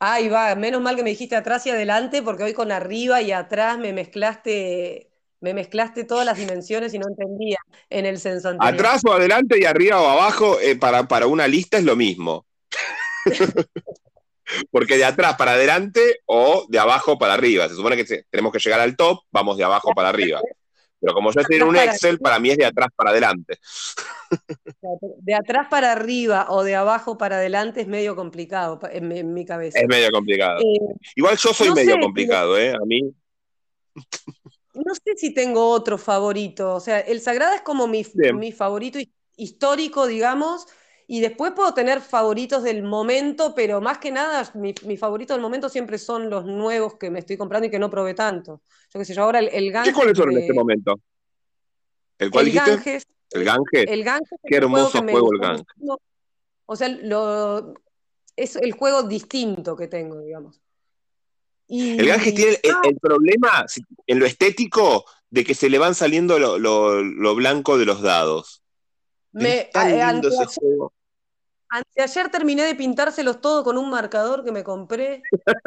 [0.00, 3.32] Ahí va, menos mal que me dijiste atrás y adelante, porque hoy con arriba y
[3.32, 7.58] atrás me mezclaste, me mezclaste todas las dimensiones y no entendía
[7.90, 8.54] en el censo.
[8.60, 12.46] Atrás o adelante y arriba o abajo, eh, para, para una lista es lo mismo.
[14.70, 17.68] Porque de atrás para adelante o de abajo para arriba.
[17.68, 20.40] Se supone que tenemos que llegar al top, vamos de abajo para arriba.
[21.00, 23.58] Pero como yo estoy en un Excel, para mí es de atrás para adelante.
[25.18, 29.32] De atrás para arriba o de abajo para adelante es medio complicado en, mi- en
[29.34, 29.78] mi cabeza.
[29.80, 30.60] Es medio complicado.
[30.60, 32.72] Eh, Igual yo soy no medio sé, complicado, ¿eh?
[32.74, 33.00] A mí,
[34.74, 36.74] no sé si tengo otro favorito.
[36.74, 40.66] O sea, el Sagrada es como mi, mi favorito hi- histórico, digamos,
[41.10, 45.40] y después puedo tener favoritos del momento, pero más que nada, mi, mi favorito del
[45.40, 48.60] momento siempre son los nuevos que me estoy comprando y que no probé tanto.
[48.92, 51.00] Yo qué sé yo, ahora el, el ¿qué Ganges cuáles son en este momento?
[52.18, 52.70] ¿El cuál el dijiste?
[52.72, 53.86] Ganges, el Ganges.
[53.88, 55.66] el Ganges es Qué hermoso me juego el Ganges.
[56.66, 57.72] O sea, lo,
[58.36, 60.60] es el juego distinto que tengo, digamos.
[61.68, 63.64] Y, El Ganges tiene el, ah, el problema
[64.06, 68.02] en lo estético de que se le van saliendo lo, lo- lo blanco de los
[68.02, 68.62] dados.
[69.32, 70.92] me, es tan lindo ese juego.
[71.70, 75.22] Anteayer terminé de pintárselos todo con un marcador que me compré.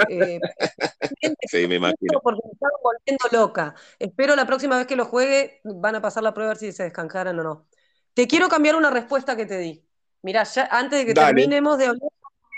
[0.09, 0.39] eh,
[1.47, 2.19] Sí, me imagino.
[2.23, 3.75] porque me estaba volviendo loca.
[3.99, 6.71] Espero la próxima vez que lo juegue, van a pasar la prueba a ver si
[6.71, 7.67] se descanjaran o no.
[8.13, 9.85] Te quiero cambiar una respuesta que te di.
[10.21, 11.27] Mirá, ya antes de que Dale.
[11.27, 12.09] terminemos de hablar,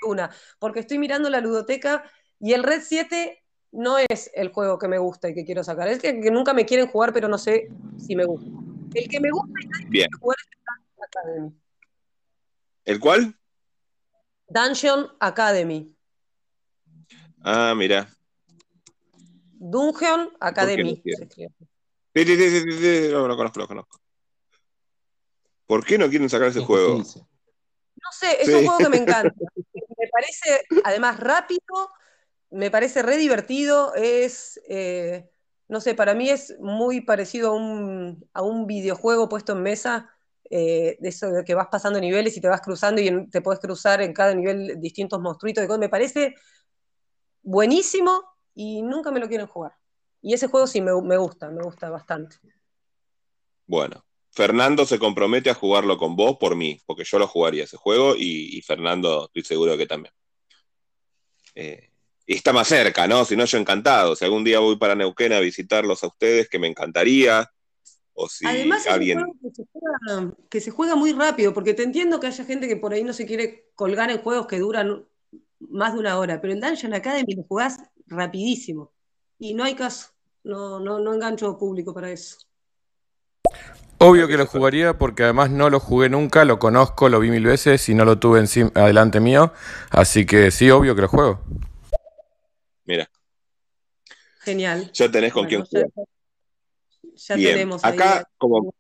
[0.08, 0.30] una,
[0.60, 2.04] porque estoy mirando la ludoteca
[2.40, 5.88] y el Red 7 no es el juego que me gusta y que quiero sacar.
[5.88, 8.48] Es que, que nunca me quieren jugar, pero no sé si me gusta.
[8.94, 10.08] El que me gusta y nadie Bien.
[10.10, 10.48] quiere jugar es
[10.98, 11.63] el Academy.
[12.86, 13.38] ¿El cuál?
[14.48, 15.96] Dungeon Academy.
[17.44, 18.08] Ah, mira.
[19.60, 21.02] Dungeon Academy.
[21.06, 21.50] escribe.
[22.16, 24.00] Sí, sí, sí, sí, sí, sí, lo, lo conozco, lo conozco.
[25.66, 26.98] ¿Por qué no quieren sacar ese Es juego?
[26.98, 28.54] No sé, es Sí.
[28.54, 29.34] un juego que me encanta.
[29.98, 31.62] Me parece, además, rápido,
[32.52, 35.30] me parece re divertido, es, eh,
[35.70, 40.13] no sé, para mí es muy parecido a un, a un videojuego puesto en mesa,
[40.56, 43.60] eh, de eso de que vas pasando niveles y te vas cruzando y te puedes
[43.60, 45.80] cruzar en cada nivel distintos monstruitos de cosas.
[45.80, 46.36] Me parece
[47.42, 48.24] buenísimo
[48.54, 49.72] y nunca me lo quieren jugar.
[50.22, 52.36] Y ese juego sí me, gusta, me gusta bastante.
[53.66, 57.78] Bueno, Fernando se compromete a jugarlo con vos por mí, porque yo lo jugaría ese
[57.78, 60.14] juego y, y Fernando estoy seguro que también.
[61.56, 61.90] Eh,
[62.28, 63.26] y está más cerca, ¿no?
[63.26, 64.16] Si no, yo encantado.
[64.16, 67.52] Si algún día voy para Neuquén a visitarlos a ustedes, que me encantaría.
[68.14, 71.74] O si Además, es un juego que se, juega, que se juega muy rápido, porque
[71.74, 74.60] te entiendo que haya gente que por ahí no se quiere colgar en juegos que
[74.60, 75.06] duran
[75.60, 78.92] más de una hora, pero el Dungeon Academy lo jugás rapidísimo.
[79.40, 80.10] Y no hay caso,
[80.44, 82.38] no, no, no engancho público para eso.
[83.98, 87.46] Obvio que lo jugaría porque además no lo jugué nunca, lo conozco, lo vi mil
[87.46, 89.54] veces y no lo tuve encima, adelante mío.
[89.90, 91.42] Así que sí, obvio que lo juego.
[92.86, 93.10] Mira,
[94.42, 94.92] Genial.
[94.92, 96.08] ya tenés con Bueno, quién jugar.
[97.16, 97.94] Ya Bien, tenemos ahí.
[97.94, 98.74] acá, como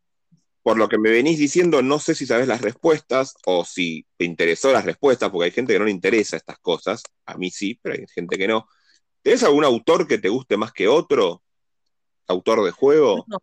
[0.61, 4.23] por lo que me venís diciendo, no sé si sabes las respuestas o si te
[4.23, 7.03] interesó las respuestas, porque hay gente que no le interesa estas cosas.
[7.25, 8.65] A mí sí, pero hay gente que no.
[9.21, 11.43] ¿Tenés algún autor que te guste más que otro?
[12.27, 13.25] ¿Autor de juego?
[13.27, 13.39] No.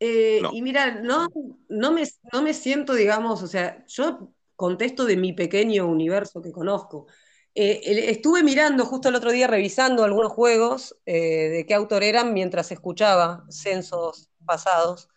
[0.00, 0.50] Eh, No.
[0.52, 1.28] y mira, no,
[1.68, 6.52] no me, no me siento, digamos, o sea, yo contesto de mi pequeño universo que
[6.52, 7.06] conozco.
[7.54, 7.80] Eh,
[8.10, 12.72] estuve mirando justo el otro día, revisando algunos juegos eh, de qué autor eran mientras
[12.72, 15.08] escuchaba censos pasados.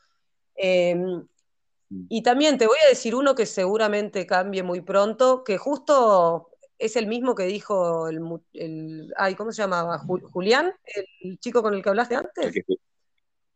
[0.57, 0.95] Eh,
[2.09, 6.97] y también te voy a decir uno que seguramente cambie muy pronto, que justo es
[6.97, 9.97] el mismo que dijo el, ay, ¿cómo se llamaba?
[9.99, 10.73] Ju- Julián,
[11.21, 12.53] el chico con el que hablaste antes.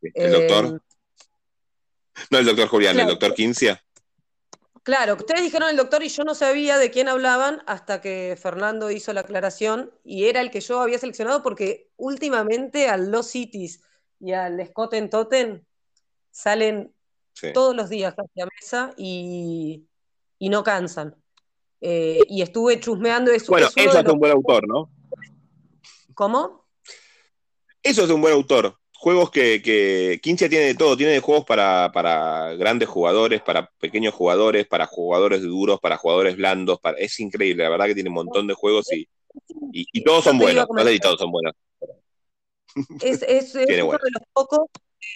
[0.02, 0.66] el doctor.
[0.66, 0.80] Eh,
[2.32, 3.84] No, el doctor Julián, el doctor Quincia.
[4.90, 8.90] Claro, ustedes dijeron el doctor y yo no sabía de quién hablaban hasta que Fernando
[8.90, 13.84] hizo la aclaración y era el que yo había seleccionado porque últimamente al Los Cities
[14.20, 15.64] y al Scotten Totten
[16.32, 16.92] salen
[17.34, 17.54] Sí.
[17.54, 19.86] todos los días casi a mesa y,
[20.40, 21.16] y no cansan.
[21.82, 23.52] Eh, y estuve chusmeando eso.
[23.52, 24.90] Bueno, eso es un buen autor, ¿no?
[26.16, 26.66] ¿Cómo?
[27.84, 28.76] Eso es un buen autor.
[29.00, 33.70] Juegos que, que Quincia tiene de todo, tiene de juegos para, para grandes jugadores, para
[33.80, 36.98] pequeños jugadores, para jugadores duros, para jugadores blandos, para...
[36.98, 39.08] es increíble, la verdad que tiene un montón de juegos y,
[39.72, 40.94] y, y todos son buenos, no sé comentar.
[40.94, 41.54] si todos son buenos.
[43.00, 44.60] Es, es- es Tiene uno de los pocos,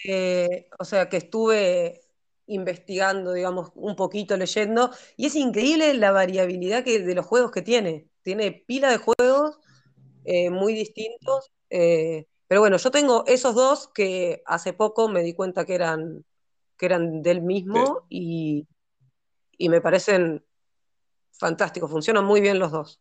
[0.04, 2.00] eh, o sea, que estuve
[2.46, 7.62] investigando, digamos, un poquito leyendo, y es increíble la variabilidad que, de los juegos que
[7.62, 8.08] tiene.
[8.22, 9.58] Tiene pila de juegos
[10.24, 15.34] eh, muy distintos, eh, pero bueno, yo tengo esos dos que hace poco me di
[15.34, 16.24] cuenta que eran,
[16.78, 18.68] que eran del mismo y,
[19.58, 20.46] y me parecen
[21.32, 23.00] fantásticos, funcionan muy bien los dos.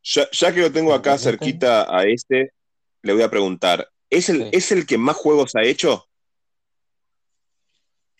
[0.00, 2.52] Ya, ya que lo tengo acá cerquita a este,
[3.02, 4.50] le voy a preguntar, ¿es el, Sí.
[4.52, 6.06] ¿es el que más juegos ha hecho?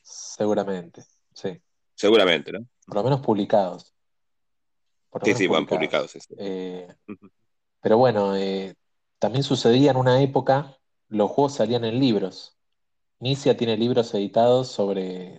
[0.03, 1.05] Seguramente,
[1.35, 1.57] sí.
[1.95, 2.67] Seguramente, ¿no?
[2.85, 3.95] Por lo menos publicados.
[5.09, 6.11] Por lo Sí, menos sí, van publicados.
[6.11, 6.35] sí, sí.
[6.37, 6.89] Eh,
[7.81, 8.75] pero bueno, eh,
[9.27, 12.57] también sucedía en una época, los juegos salían en libros.
[13.19, 15.37] Nicia tiene libros editados sobre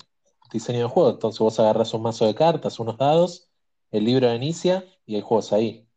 [0.51, 1.11] diseño de juego.
[1.11, 3.49] Entonces vos agarrás un mazo de cartas, unos dados,
[3.91, 5.88] el libro de Nicia y hay juegos ahí.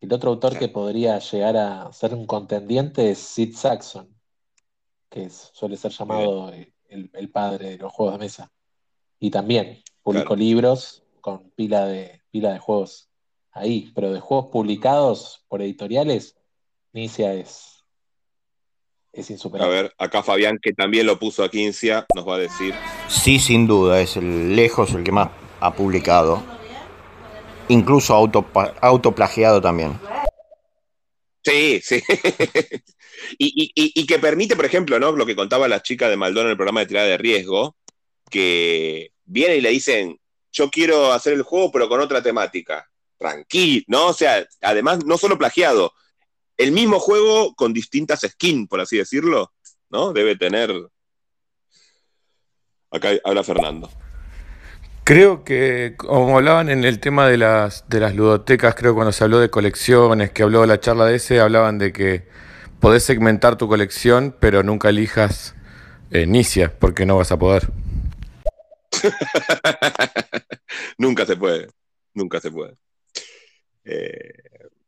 [0.00, 4.14] El otro autor que podría llegar a ser un contendiente es Sid Saxon,
[5.10, 8.52] que es- suele ser llamado el, el padre de los juegos de mesa.
[9.18, 10.36] Y también publicó Claro.
[10.40, 13.08] libros con pila de, pila de juegos
[13.50, 16.36] ahí, pero de juegos publicados por editoriales,
[16.94, 17.84] Nicia es,
[19.12, 19.74] es A insuperable.
[19.74, 22.72] ver, acá Fabián, que también lo puso a Quincia, nos va a decir.
[23.08, 25.28] Sí, sin duda, es el lejos el que más
[25.60, 26.42] ha publicado.
[27.68, 28.46] Incluso auto,
[28.80, 29.98] autoplagiado también.
[31.42, 32.02] Sí, sí.
[33.38, 35.12] y, y- y- y que permite, por ejemplo, ¿no?
[35.12, 37.76] Lo que contaba la chica de Maldón en el programa de tirada de riesgo,
[38.30, 40.18] que viene y le dicen,
[40.52, 42.88] yo quiero hacer el juego, pero con otra temática.
[43.18, 44.06] Tranquilo, ¿no?
[44.08, 45.92] O sea, además, no solo plagiado,
[46.56, 49.52] el mismo juego con distintas skins, por así decirlo,
[49.90, 50.12] ¿no?
[50.12, 50.72] Debe tener.
[52.90, 53.90] Acá habla Fernando.
[55.04, 59.12] Creo que, como hablaban en el tema de las, de las ludotecas, creo que cuando
[59.12, 62.26] se habló de colecciones, que habló la charla de ese, hablaban de que
[62.80, 65.54] podés segmentar tu colección, pero nunca elijas
[66.10, 67.70] eh, Nicia, porque no vas a poder.
[70.98, 71.68] nunca se puede,
[72.14, 72.76] nunca se puede.
[73.84, 74.32] Eh,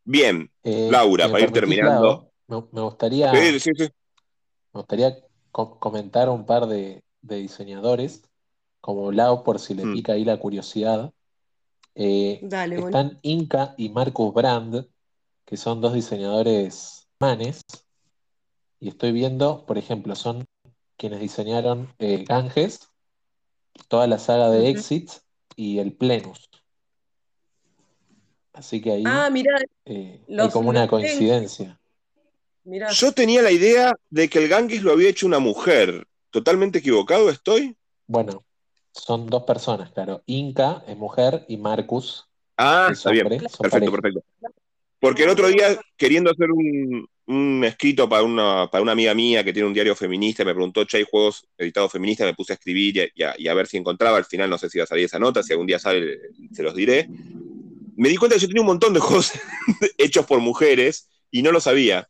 [0.06, 2.30] bien, Eh, Laura, para ir terminando.
[2.48, 3.84] Me, me gustaría, Sí, sí, sí.
[4.72, 5.18] me gustaría
[5.52, 8.22] co- comentar un par de, de diseñadores,
[8.80, 9.92] como Lau, por si le Mm.
[9.94, 11.12] pica ahí la curiosidad.
[11.94, 12.86] Eh, Dale, bueno.
[12.86, 14.86] están Inca y Marcus Brand,
[15.44, 17.62] que son dos diseñadores manes,
[18.78, 20.44] y estoy viendo, por ejemplo, son
[20.96, 22.90] quienes diseñaron eh, Ganges,
[23.88, 24.70] toda la saga de.
[24.70, 25.10] Exit
[25.56, 26.48] y el Plenus.
[28.56, 29.50] Así que ahí Ah, mira,
[29.84, 31.78] eh, hay como una coincidencia.
[32.94, 36.06] Yo tenía la idea de que el Ganges lo había hecho una mujer.
[36.30, 37.76] ¿Totalmente equivocado estoy?
[38.06, 38.44] Bueno,
[38.92, 40.22] son dos personas, claro.
[40.24, 42.24] Inca es mujer y Marcus
[42.56, 43.90] Ah, es está hombre, Perfecto, pareja.
[43.92, 44.20] perfecto.
[44.98, 49.44] Porque el otro día, queriendo hacer un, un escrito para una, para una amiga mía
[49.44, 52.56] que tiene un diario feminista, me preguntó, che, hay juegos editados feministas, me puse a
[52.56, 54.16] escribir y a, y a- y a ver si encontraba.
[54.16, 56.18] Al final no sé si va a salir esa nota, si algún día sale,
[56.50, 57.06] se los diré.
[57.96, 59.32] Me di cuenta que yo tenía un montón de juegos
[59.98, 62.08] hechos por mujeres y no lo sabía.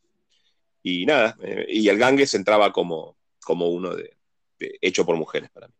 [0.82, 4.16] Y nada, eh, y el Ganges entraba como, como uno de,
[4.58, 5.74] hecho por mujeres para mí.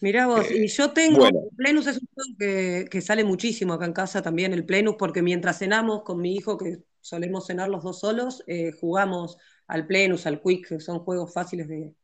[0.00, 1.40] Mirá vos, Eh, y yo tengo, bueno.
[1.56, 5.22] Plenus es un juego que, que sale muchísimo acá en casa también, el Plenus, porque
[5.22, 10.26] mientras cenamos con mi hijo, que solemos cenar los dos solos, eh, jugamos al Plenus,
[10.26, 11.94] al Quick, que son juegos fáciles de,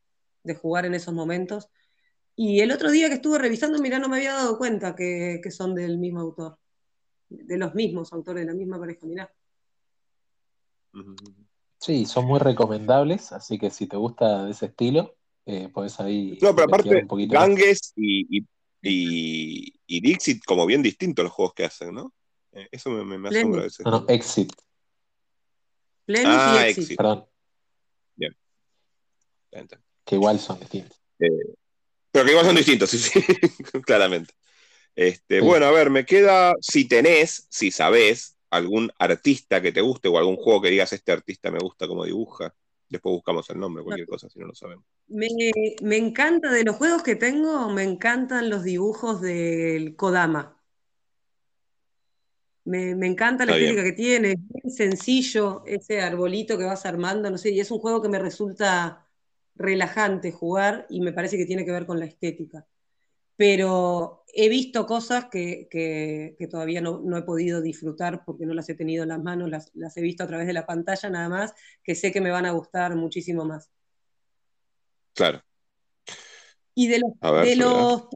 [0.44, 1.68] de jugar en esos momentos.
[2.43, 5.51] Y el otro día que estuve revisando, mirá, no me había dado cuenta que, que
[5.51, 6.57] son del mismo autor,
[7.28, 9.30] de los mismos autores, de la misma pareja, mirá.
[11.78, 16.38] Sí, son muy recomendables, así que si te gusta de ese estilo, eh, puedes ahí
[16.41, 17.47] No, pero aparte, un poquito más.
[17.47, 18.47] Ganges y, y,
[18.80, 22.14] y- y Dixit, como bien distintos los juegos que hacen, ¿no?
[22.53, 23.84] Eh, Eso me, me- me asombra a veces.
[23.84, 24.51] No, no, Exit,
[26.07, 26.82] Plenus Ah, y Exit.
[26.84, 26.97] Exit.
[26.97, 27.26] perdón,
[28.16, 28.34] bien.
[30.07, 30.99] que igual son distintos.
[31.18, 31.28] Eh,
[32.12, 33.20] pero que igual son distintos, sí, sí,
[33.86, 34.34] claramente.
[34.96, 35.42] Este, Sí.
[35.42, 40.18] Bueno, a ver, me queda, si tenés, si sabés, algún artista que te guste o
[40.18, 42.54] algún juego que digas, este artista me gusta como dibuja.
[42.88, 44.86] Después buscamos el nombre, cualquier cosa, si no lo sabemos.
[45.08, 45.28] Me,
[45.82, 50.58] me encanta, de los juegos que tengo, me encantan los dibujos del Kodama.
[52.64, 53.74] Me, me encanta la Está bien.
[53.74, 57.70] estética que tiene, es bien sencillo ese arbolito que vas armando, no sé, y es
[57.70, 59.09] un juego que me resulta
[59.61, 62.66] relajante jugar y me parece que tiene que ver con la estética.
[63.36, 68.54] Pero he visto cosas que, que- que todavía no, no he podido disfrutar porque no
[68.54, 71.11] las he tenido en las manos, las, las he visto a través de la pantalla
[71.11, 73.70] nada más, que sé que me van a gustar muchísimo más.
[75.14, 75.42] Claro.
[76.74, 78.08] Y de los, ver, de los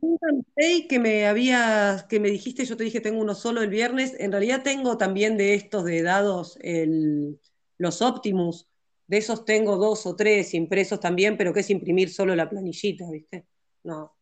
[0.88, 4.32] que me había, que me dijiste, yo te dije tengo uno solo el viernes, en
[4.32, 7.38] realidad tengo también de estos de dados el-
[7.76, 8.68] los Optimus,
[9.14, 13.08] de esos tengo dos o tres impresos también, pero que es imprimir solo la planillita,
[13.10, 13.46] ¿viste?
[13.84, 14.12] No,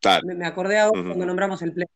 [0.00, 0.26] Claro.
[0.26, 1.08] me, me acordé ahora Ujú.
[1.10, 1.86] cuando nombramos el Play.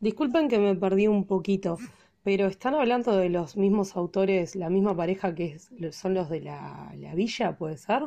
[0.00, 1.76] Disculpen que me perdí un poquito,
[2.22, 6.40] pero están hablando de los mismos autores, la misma pareja que es- son los de
[6.42, 8.04] la, la villa, ¿puede ser?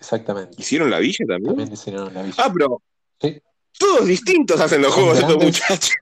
[0.00, 0.56] Exactamente.
[0.58, 1.44] ¿Hicieron la villa también?
[1.54, 2.34] También diseñaron la villa.
[2.44, 2.82] Ah, pero
[3.20, 3.40] Sí.
[3.78, 5.94] todos distintos hacen los juegos estos muchachos.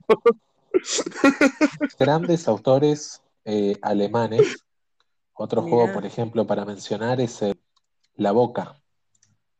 [1.99, 4.65] Grandes autores eh, alemanes.
[5.33, 7.59] Otro juego, por ejemplo, para mencionar es el
[8.15, 8.81] La Boca,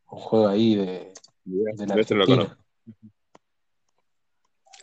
[0.09, 1.13] un juego ahí de,
[1.45, 2.57] de la Este no lo Argentina.
[2.57, 2.65] conozco.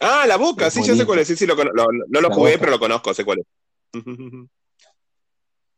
[0.01, 1.29] Ah, la boca, Es sí, ya sé cuál es.
[1.29, 1.73] Sí, sí, lo lo-
[2.09, 2.61] no lo La jugué, Boca.
[2.61, 3.47] pero lo conozco, sé cuál es.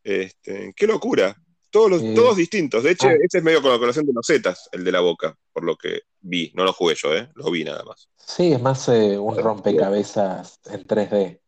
[0.04, 1.36] Este, qué locura.
[1.70, 2.82] Todos, los, todos distintos.
[2.82, 3.14] De hecho, ah.
[3.22, 5.76] ese es medio con la colección de los Zetas, el de la boca, por lo
[5.76, 6.50] que vi.
[6.54, 7.28] No lo jugué yo, ¿eh?
[7.34, 8.08] Lo vi nada más.
[8.16, 11.40] Sí, es más eh, un rompecabezas en 3D.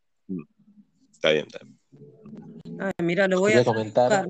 [1.13, 1.81] Está bien, está bien.
[2.81, 4.29] Ay, mira, lo voy Quería a comentar,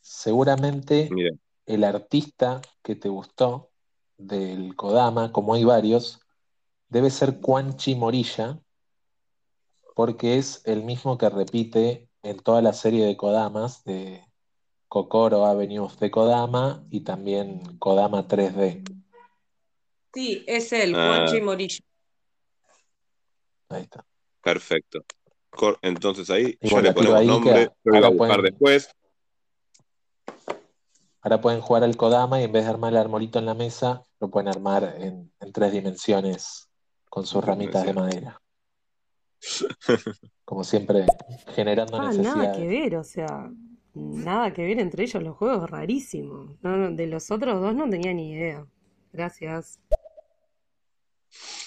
[0.00, 1.30] seguramente Mira,
[1.66, 3.70] el artista que te gustó
[4.16, 6.20] del Kodama, como hay varios,
[6.88, 8.60] debe ser Quanchi Morilla,
[9.94, 14.24] porque es el mismo que repite en toda la serie de Kodamas de
[14.88, 18.82] Kokoro Avenues de Kodama y también Kodama 3D.
[20.14, 21.08] Sí, es él, Ah.
[21.26, 21.80] Juanchi Morillo.
[23.68, 24.04] Ahí está.
[24.42, 25.00] perfecto.
[25.82, 27.64] Entonces ahí Y ya bueno, le ponemos ahí que nombre.
[27.84, 28.90] Yo lo voy a ahora pueden- después.
[31.22, 34.04] Ahora pueden jugar al Kodama y en vez de armar el arbolito en la mesa,
[34.20, 36.68] lo pueden armar en, en tres dimensiones
[37.10, 38.40] con sus ramitas de madera.
[40.44, 41.04] Como siempre,
[41.54, 43.50] generando Ah, nada que ver, o sea,
[43.94, 46.56] nada que ver entre ellos los juegos, rarísimo.
[46.62, 48.64] No, no, de los otros dos no tenía ni idea.
[49.12, 49.80] Gracias.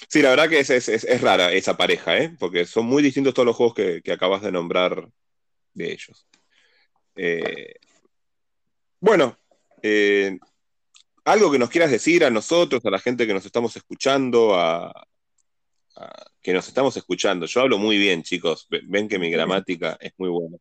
[0.08, 2.36] Sí, la verdad que es, es- es- es rara esa pareja, ¿eh?
[2.40, 5.10] Porque son muy distintos todos los juegos que, que acabas de nombrar
[5.74, 6.26] de ellos.
[7.16, 7.76] Eh,
[9.02, 9.38] bueno,
[9.82, 10.38] eh,
[11.26, 14.92] algo que nos quieras decir a nosotros, a la gente que nos estamos escuchando, a,
[16.00, 17.46] a- que nos estamos escuchando.
[17.46, 18.68] Yo hablo muy bien, chicos.
[18.70, 20.58] Ve- Ven que mi gramática es muy buena.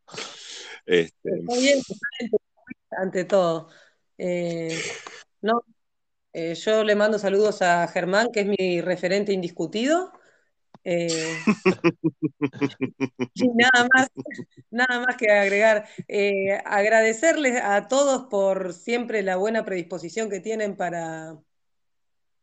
[0.84, 1.78] Este, Está bien,
[2.91, 3.68] ante todo.
[4.18, 4.76] Eh,
[5.41, 5.62] no,
[6.32, 10.12] eh, yo le mando saludos a Germán, que es mi referente indiscutido.
[10.84, 11.36] Eh,
[13.34, 14.09] y nada más,
[14.70, 15.86] nada más que agregar.
[16.64, 21.39] Agradecerles a todos por siempre la buena predisposición que tienen para,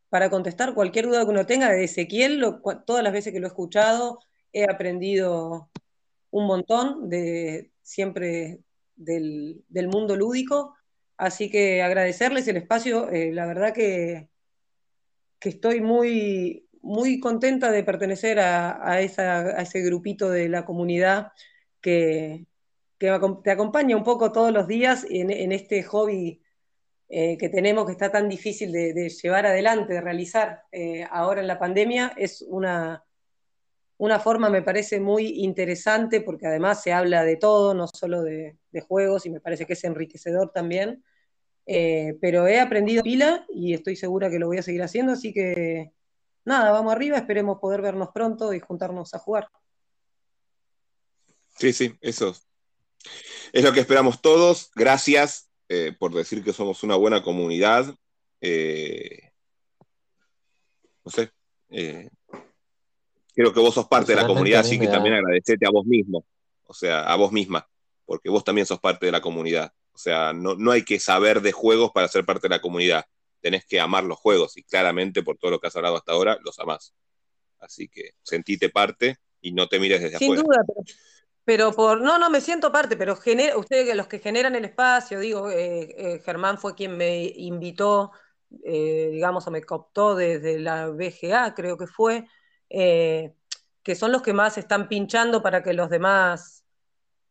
[0.10, 1.70] para contestar cualquier duda que uno tenga.
[1.72, 4.20] De Ezequiel, lo- todas las veces que lo he escuchado,
[4.54, 5.70] he aprendido
[6.32, 8.60] un montón de siempre
[8.96, 10.76] del, mundo lúdico.
[11.18, 13.10] Así que agradecerles el espacio.
[13.10, 14.30] eh, la verdad que,
[15.40, 20.66] que estoy muy, muy contenta de pertenecer a, a esa- a ese grupito de la
[20.66, 21.32] comunidad
[21.82, 22.46] que,
[22.98, 23.08] que
[23.44, 26.42] te acompaña un poco todos los días en, en este hobby
[27.08, 31.48] eh, que tenemos que está tan difícil de, llevar adelante, de realizar eh, ahora en
[31.48, 32.14] la pandemia.
[32.18, 33.04] Es una,
[33.98, 38.58] una forma me parece muy interesante porque además se habla de todo, no solo de,
[38.72, 41.04] de juegos, y me parece que es enriquecedor también.
[41.68, 45.34] Eh, pero he aprendido pila y estoy segura que lo voy a seguir haciendo, así
[45.34, 45.92] que
[46.44, 49.50] nada, vamos arriba, esperemos poder vernos pronto y juntarnos a jugar.
[51.58, 52.36] Sí, sí, eso
[53.54, 54.70] es lo que esperamos todos.
[54.76, 57.94] Gracias eh, por decir que somos una buena comunidad.
[58.42, 59.32] Eh,
[61.04, 61.32] no sé.
[61.70, 62.10] Eh,
[63.34, 66.26] creo que vos sos parte de la comunidad, así que también agradecete a vos mismo.
[66.68, 67.68] O sea, a vos misma,
[68.06, 69.72] porque vos también sos parte de la comunidad.
[69.94, 73.06] O sea, no, no hay que saber de juegos para ser parte de la comunidad.
[73.40, 76.40] Tenés que amar los juegos y claramente por todo lo que has hablado hasta ahora,
[76.44, 76.94] los amás.
[77.60, 80.44] Así que sentite parte y no te mires desde Sin afuera.
[80.44, 80.82] duda, pero,
[81.46, 82.02] pero por.
[82.02, 85.96] No, no, me siento parte, pero genera, ustedes, los que generan el espacio, digo, eh,
[85.98, 88.12] eh, Germán fue quien me invitó,
[88.64, 92.28] eh, digamos, o me cooptó desde la BGA, creo que fue,
[92.70, 93.36] eh,
[93.84, 96.66] que son los que más están pinchando para que los demás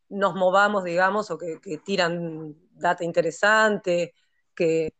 [0.09, 4.13] nos movamos, digamos, o que, tiran data interesante,
[4.55, 4.93] que,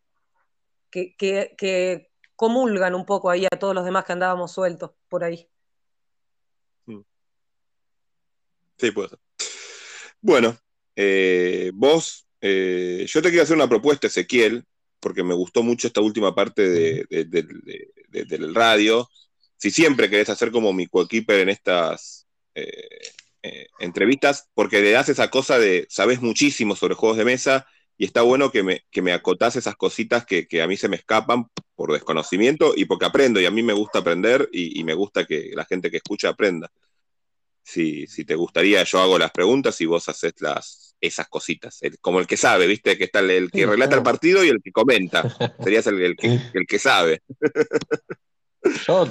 [0.91, 1.15] que,
[1.57, 5.49] que comulgan un poco ahí a todos los demás que andábamos sueltos por ahí.
[8.77, 9.19] Sí, puede ser.
[10.21, 10.57] Bueno,
[10.95, 14.63] eh, vos, eh, yo te quiero hacer una propuesta, Ezequiel,
[14.99, 19.07] porque me gustó mucho esta última parte de, de- de- de- de- del radio.
[19.57, 22.71] Si siempre querés hacer como mi coequiper en estas eh,
[23.43, 27.67] eh, entrevistas, porque le das esa cosa de, sabes muchísimo sobre juegos de mesa
[27.97, 30.89] y está bueno que me, que me acotás esas cositas que, que a mí se
[30.89, 31.45] me escapan
[31.75, 35.25] por desconocimiento y porque aprendo y a mí me gusta aprender y, y me gusta
[35.25, 36.71] que la gente que escucha aprenda.
[37.65, 41.81] Si, si te gustaría, yo hago las preguntas y vos haces las, esas cositas.
[41.81, 42.97] El- como el que sabe, ¿viste?
[42.97, 45.27] Que está el, el que Sí, relata el partido y el que comenta.
[45.59, 47.21] Serías el, el que, el que sabe.
[48.87, 49.05] Yo,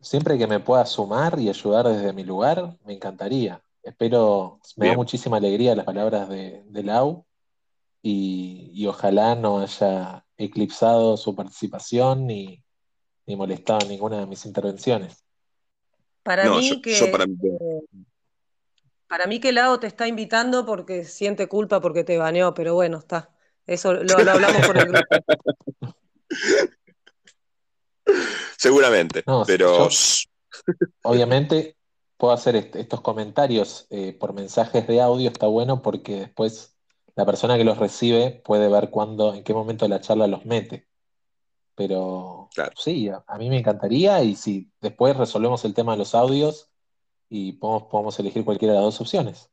[0.00, 3.62] siempre que me pueda sumar y ayudar desde mi lugar, me encantaría.
[3.82, 7.26] Espero, me da muchísima alegría las palabras de, de Lau
[8.02, 12.62] y, y ojalá no haya eclipsado su participación ni,
[13.26, 15.23] ni molestado ninguna de mis intervenciones.
[16.24, 17.36] Para No, mí yo, que yo para mí.
[19.06, 22.98] para mí que Lao te está invitando porque siente culpa porque te baneó, pero bueno,
[22.98, 23.30] está.
[23.66, 25.04] Eso lo, lo hablamos por el grupo.
[28.58, 29.22] Seguramente.
[29.26, 29.88] No, pero.
[29.88, 29.96] yo-
[31.02, 31.76] obviamente
[32.16, 36.76] puedo hacer est- estos comentarios eh, por mensajes de audio, está bueno porque después
[37.16, 40.44] la persona que los recibe puede ver cuándo, en qué momento de la charla los
[40.46, 40.88] mete.
[41.74, 42.72] Pero Claro.
[42.76, 46.70] sí, a, a mí me encantaría y si después resolvemos el tema de los audios
[47.28, 49.50] y podemos, podemos elegir cualquiera de las dos opciones.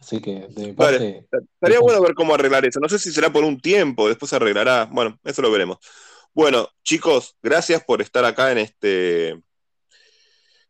[0.00, 2.80] Así que de mi parte, Vale, estaría bueno ver cómo arreglar eso.
[2.80, 4.88] No sé si será por un tiempo, después se arreglará.
[4.90, 5.78] Bueno, eso lo veremos.
[6.32, 9.42] Bueno, chicos, gracias por estar acá en este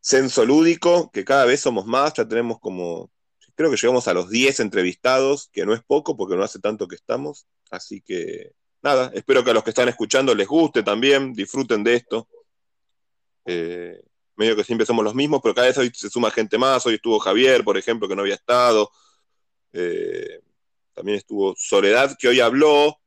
[0.00, 3.10] censo lúdico, que cada vez somos más, ya tenemos como,
[3.54, 6.88] creo que llegamos a los 10 entrevistados, que no es poco porque no hace tanto
[6.88, 7.46] que estamos.
[7.70, 8.52] Así que
[8.82, 12.28] nada, espero que a los que están escuchando les guste también, disfruten de esto.
[13.46, 14.00] Eh,
[14.36, 16.84] medio que siempre somos los mismos, pero cada vez hoy se suma gente más.
[16.86, 18.90] Hoy estuvo Javier, por ejemplo, que no había estado.
[19.72, 20.40] Eh,
[20.94, 22.98] también estuvo Soledad, que hoy habló,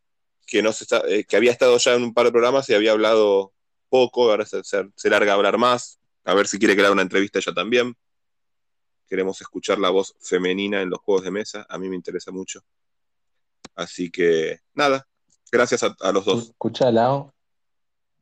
[0.51, 3.53] eh, que había estado ya en un par de programas y había hablado
[3.89, 5.99] poco, ahora se, se- larga a hablar más.
[6.23, 7.95] A ver si quiere haga una entrevista ella también.
[9.07, 12.61] Queremos escuchar la voz femenina en los juegos de mesa, a mí me interesa mucho.
[13.75, 15.07] Así que, nada,
[15.53, 16.43] gracias a, a los dos.
[16.49, 17.31] escucha, Lau,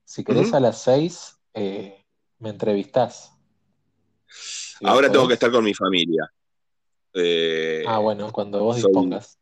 [0.05, 2.03] si querés a las seis, eh,
[2.39, 3.31] me entrevistás.
[4.27, 6.31] Si Ahora tengo que estar con mi familia.
[7.13, 9.37] Eh, Ah, bueno, cuando vos dispongas.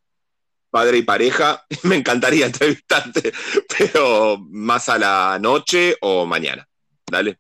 [0.70, 3.32] padre y pareja, me encantaría entrevistarte,
[3.78, 6.68] pero más a la noche o mañana.
[7.10, 7.40] Dale.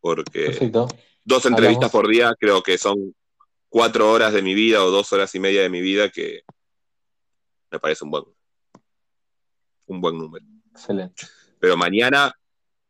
[0.00, 0.88] Porque Perfecto.
[1.24, 1.92] dos entrevistas Hablamos.
[1.92, 3.14] por día creo que son
[3.68, 6.42] cuatro horas de mi vida o dos horas y media de mi vida que
[7.70, 8.24] me parece un buen,
[9.88, 10.44] un buen número.
[10.70, 11.26] Excelente.
[11.58, 12.32] Pero mañana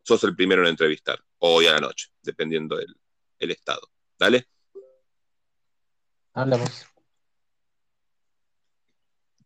[0.02, 2.94] sos el primero en entrevistar, o hoy a la noche, dependiendo del
[3.38, 3.88] el estado.
[4.18, 4.48] Dale.
[6.32, 6.86] Hablamos.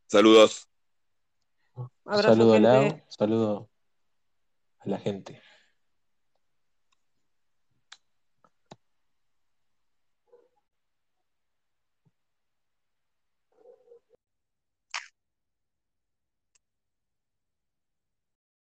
[0.07, 0.69] Saludos.
[2.05, 2.61] Abrazo, Saludo a.
[2.61, 3.71] Lau, saludo
[4.79, 5.43] a la gente.